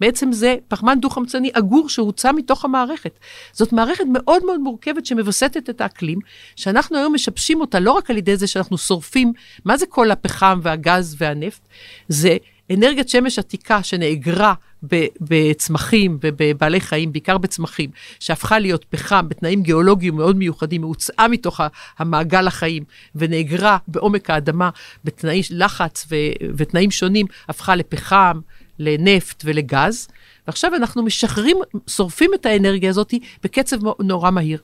[0.00, 3.18] בעצם זה פחמן דו-חמצני אגור שהוצא מתוך המערכת.
[3.52, 6.18] זאת מערכת מאוד מאוד מורכבת שמווסתת את האקלים,
[6.56, 9.32] שאנחנו היום משבשים אותה לא רק על ידי זה שאנחנו שורפים,
[9.64, 11.60] מה זה כל הפחם והגז והנפט?
[12.08, 12.36] זה
[12.72, 14.54] אנרגיית שמש עתיקה שנאגרה
[15.20, 21.60] בצמחים ובבעלי חיים, בעיקר בצמחים, שהפכה להיות פחם בתנאים גיאולוגיים מאוד מיוחדים, הוצאה מתוך
[21.98, 24.70] המעגל החיים ונאגרה בעומק האדמה
[25.04, 28.40] בתנאי לחץ ו- ותנאים שונים, הפכה לפחם,
[28.78, 30.08] לנפט ולגז.
[30.46, 31.56] ועכשיו אנחנו משחררים,
[31.86, 33.14] שורפים את האנרגיה הזאת
[33.44, 34.58] בקצב נורא מהיר.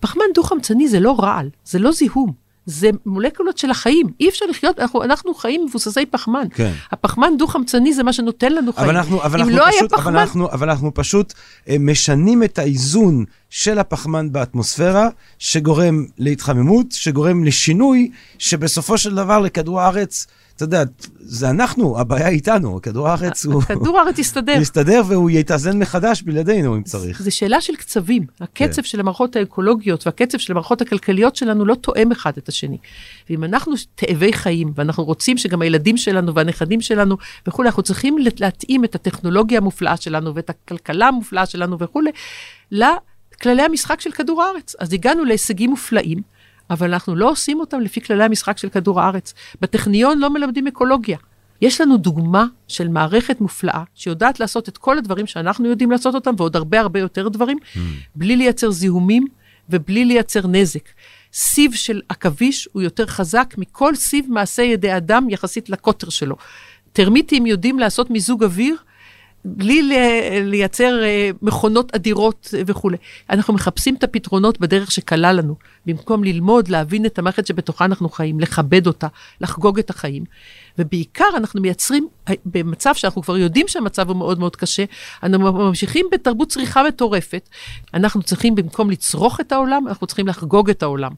[0.00, 2.45] פחמן דו-חמצני זה לא רעל, זה לא זיהום.
[2.66, 6.46] זה מולקולות של החיים, אי אפשר לחיות, אנחנו, אנחנו חיים מבוססי פחמן.
[6.54, 6.72] כן.
[6.92, 8.88] הפחמן דו-חמצני זה מה שנותן לנו חיים.
[8.88, 11.32] אבל אנחנו, אבל אנחנו לא פשוט, היה אבל פחמן, אנחנו, אבל אנחנו פשוט
[11.68, 15.08] אה, משנים את האיזון של הפחמן באטמוספירה,
[15.38, 20.26] שגורם להתחממות, שגורם לשינוי, שבסופו של דבר לכדור הארץ,
[20.56, 20.82] אתה יודע,
[21.18, 23.62] זה אנחנו, הבעיה איתנו, כדור הארץ הוא...
[23.62, 24.52] כדור הארץ יסתדר.
[24.60, 27.22] יסתדר והוא יתאזן מחדש בלעדינו אם צריך.
[27.22, 28.26] זה שאלה של קצבים.
[28.40, 28.82] הקצב כן.
[28.82, 32.78] של המערכות האקולוגיות והקצב של המערכות הכלכליות שלנו לא תואם אחד את השני.
[33.30, 38.84] ואם אנחנו תאבי חיים, ואנחנו רוצים שגם הילדים שלנו והנכדים שלנו וכולי, אנחנו צריכים להתאים
[38.84, 42.10] את הטכנולוגיה המופלאה שלנו ואת הכלכלה המופלאה שלנו וכולי,
[42.70, 44.74] לכללי המשחק של כדור הארץ.
[44.78, 46.35] אז הגענו להישגים מופלאים.
[46.70, 49.34] אבל אנחנו לא עושים אותם לפי כללי המשחק של כדור הארץ.
[49.60, 51.18] בטכניון לא מלמדים אקולוגיה.
[51.60, 56.34] יש לנו דוגמה של מערכת מופלאה שיודעת לעשות את כל הדברים שאנחנו יודעים לעשות אותם,
[56.36, 57.78] ועוד הרבה הרבה יותר דברים, mm.
[58.14, 59.26] בלי לייצר זיהומים
[59.70, 60.88] ובלי לייצר נזק.
[61.32, 66.36] סיב של עכביש הוא יותר חזק מכל סיב מעשה ידי אדם יחסית לקוטר שלו.
[66.92, 68.76] טרמיטים יודעים לעשות מיזוג אוויר
[69.48, 69.90] בלי
[70.44, 72.96] לייצר אה, מכונות אדירות וכולי.
[73.30, 75.54] אנחנו מחפשים את הפתרונות בדרך שקלה לנו,
[75.86, 79.06] במקום ללמוד, להבין את המערכת שבתוכה אנחנו חיים, לכבד אותה,
[79.40, 80.24] לחגוג את החיים.
[80.78, 84.84] ובעיקר אנחנו מייצרים, אה, במצב שאנחנו כבר יודעים שהמצב הוא מאוד מאוד קשה,
[85.22, 87.48] אנחנו ממשיכים בתרבות צריכה מטורפת.
[87.94, 91.12] אנחנו צריכים, במקום לצרוך את העולם, אנחנו צריכים לחגוג את העולם.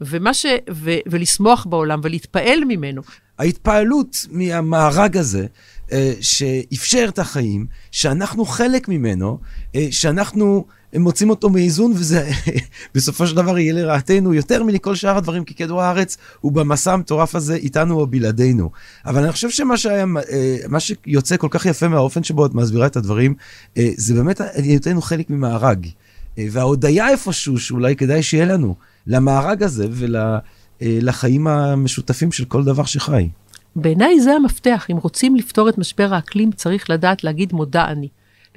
[0.00, 0.46] ומה ש...
[0.70, 0.90] ו...
[1.06, 3.02] ולשמוח בעולם ולהתפעל ממנו.
[3.38, 5.46] ההתפעלות מהמארג הזה,
[5.92, 9.38] אה, שאפשר את החיים, שאנחנו חלק ממנו,
[9.74, 10.64] אה, שאנחנו
[10.98, 12.30] מוצאים אותו מאיזון, וזה
[12.94, 17.34] בסופו של דבר יהיה לרעתנו יותר מכל שאר הדברים, כי כדור הארץ הוא במסע המטורף
[17.34, 18.70] הזה איתנו או בלעדינו.
[19.06, 22.86] אבל אני חושב שמה שהיה, אה, מה שיוצא כל כך יפה מהאופן שבו את מסבירה
[22.86, 23.34] את הדברים,
[23.76, 25.86] אה, זה באמת היותנו חלק ממארג.
[26.38, 28.74] אה, וההודיה איפשהו, שאולי כדאי שיהיה לנו,
[29.06, 29.86] למארג הזה
[30.84, 33.28] ולחיים המשותפים של כל דבר שחי.
[33.76, 34.86] בעיניי זה המפתח.
[34.90, 38.08] אם רוצים לפתור את משבר האקלים, צריך לדעת להגיד מודה אני.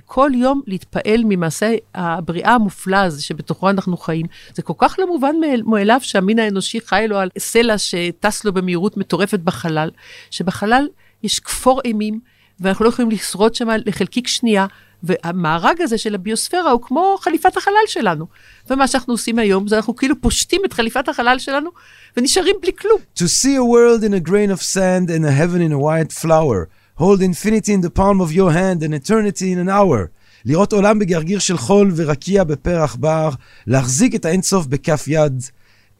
[0.05, 4.25] כל יום להתפעל ממעשה הבריאה המופלא הזה שבתוכו אנחנו חיים.
[4.55, 8.97] זה כל כך לא מובן מאליו שהמין האנושי חי לו על סלע שטס לו במהירות
[8.97, 9.89] מטורפת בחלל,
[10.31, 10.87] שבחלל
[11.23, 12.19] יש כפור אימים,
[12.59, 14.65] ואנחנו לא יכולים לשרוד שם לחלקיק שנייה,
[15.03, 18.25] והמארג הזה של הביוספירה הוא כמו חליפת החלל שלנו.
[18.69, 21.69] ומה שאנחנו עושים היום זה אנחנו כאילו פושטים את חליפת החלל שלנו
[22.17, 22.97] ונשארים בלי כלום.
[23.19, 26.23] To see a world in a grain of sand and a heaven in a white
[26.23, 26.67] flower.
[26.97, 30.07] hold infinity in the palm of your hand and eternity in an hour.
[30.45, 33.29] לראות עולם בגרגיר של חול ורקיע בפרח בר,
[33.67, 35.43] להחזיק את האינסוף בכף יד.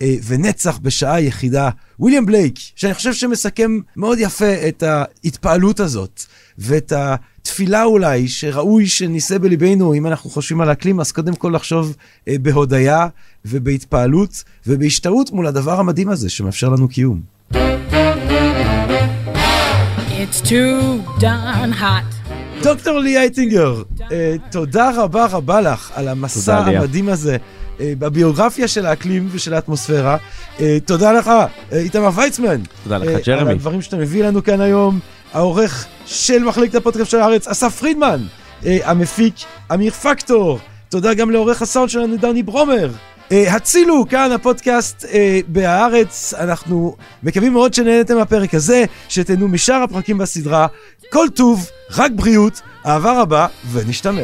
[0.03, 1.69] ונצח בשעה יחידה.
[1.99, 6.23] וויליאם בלייק, שאני חושב שמסכם מאוד יפה את ההתפעלות הזאת,
[6.57, 11.95] ואת התפילה אולי, שראוי שנישא בליבנו, אם אנחנו חושבים על האקלים, אז קודם כל לחשוב
[12.27, 13.07] בהודיה
[13.45, 17.21] ובהתפעלות ובהשתאות מול הדבר המדהים הזה שמאפשר לנו קיום.
[20.19, 22.17] It's too darn hot.
[22.63, 23.81] דוקטור לי אייטינגר,
[24.51, 27.37] תודה רבה רבה לך על המסע המדהים הזה.
[27.79, 30.17] בביוגרפיה של האקלים ושל האטמוספירה.
[30.85, 31.31] תודה לך,
[31.71, 32.61] איתמר ויצמן.
[32.83, 33.41] תודה לך, ג'רמי.
[33.41, 34.99] על הדברים שאתה מביא לנו כאן היום.
[35.33, 38.23] העורך של מחלקת הפודקאסט של הארץ, אסף פרידמן.
[38.63, 39.35] המפיק,
[39.73, 40.59] אמיר פקטור.
[40.89, 42.89] תודה גם לעורך הסאונד שלנו, דני ברומר.
[43.31, 45.05] הצילו, כאן הפודקאסט
[45.47, 46.33] בהארץ.
[46.33, 50.67] אנחנו מקווים מאוד שנהנתם מהפרק הזה, שתהנו משאר הפרקים בסדרה.
[51.11, 54.23] כל טוב, רק בריאות, אהבה רבה, ונשתמע.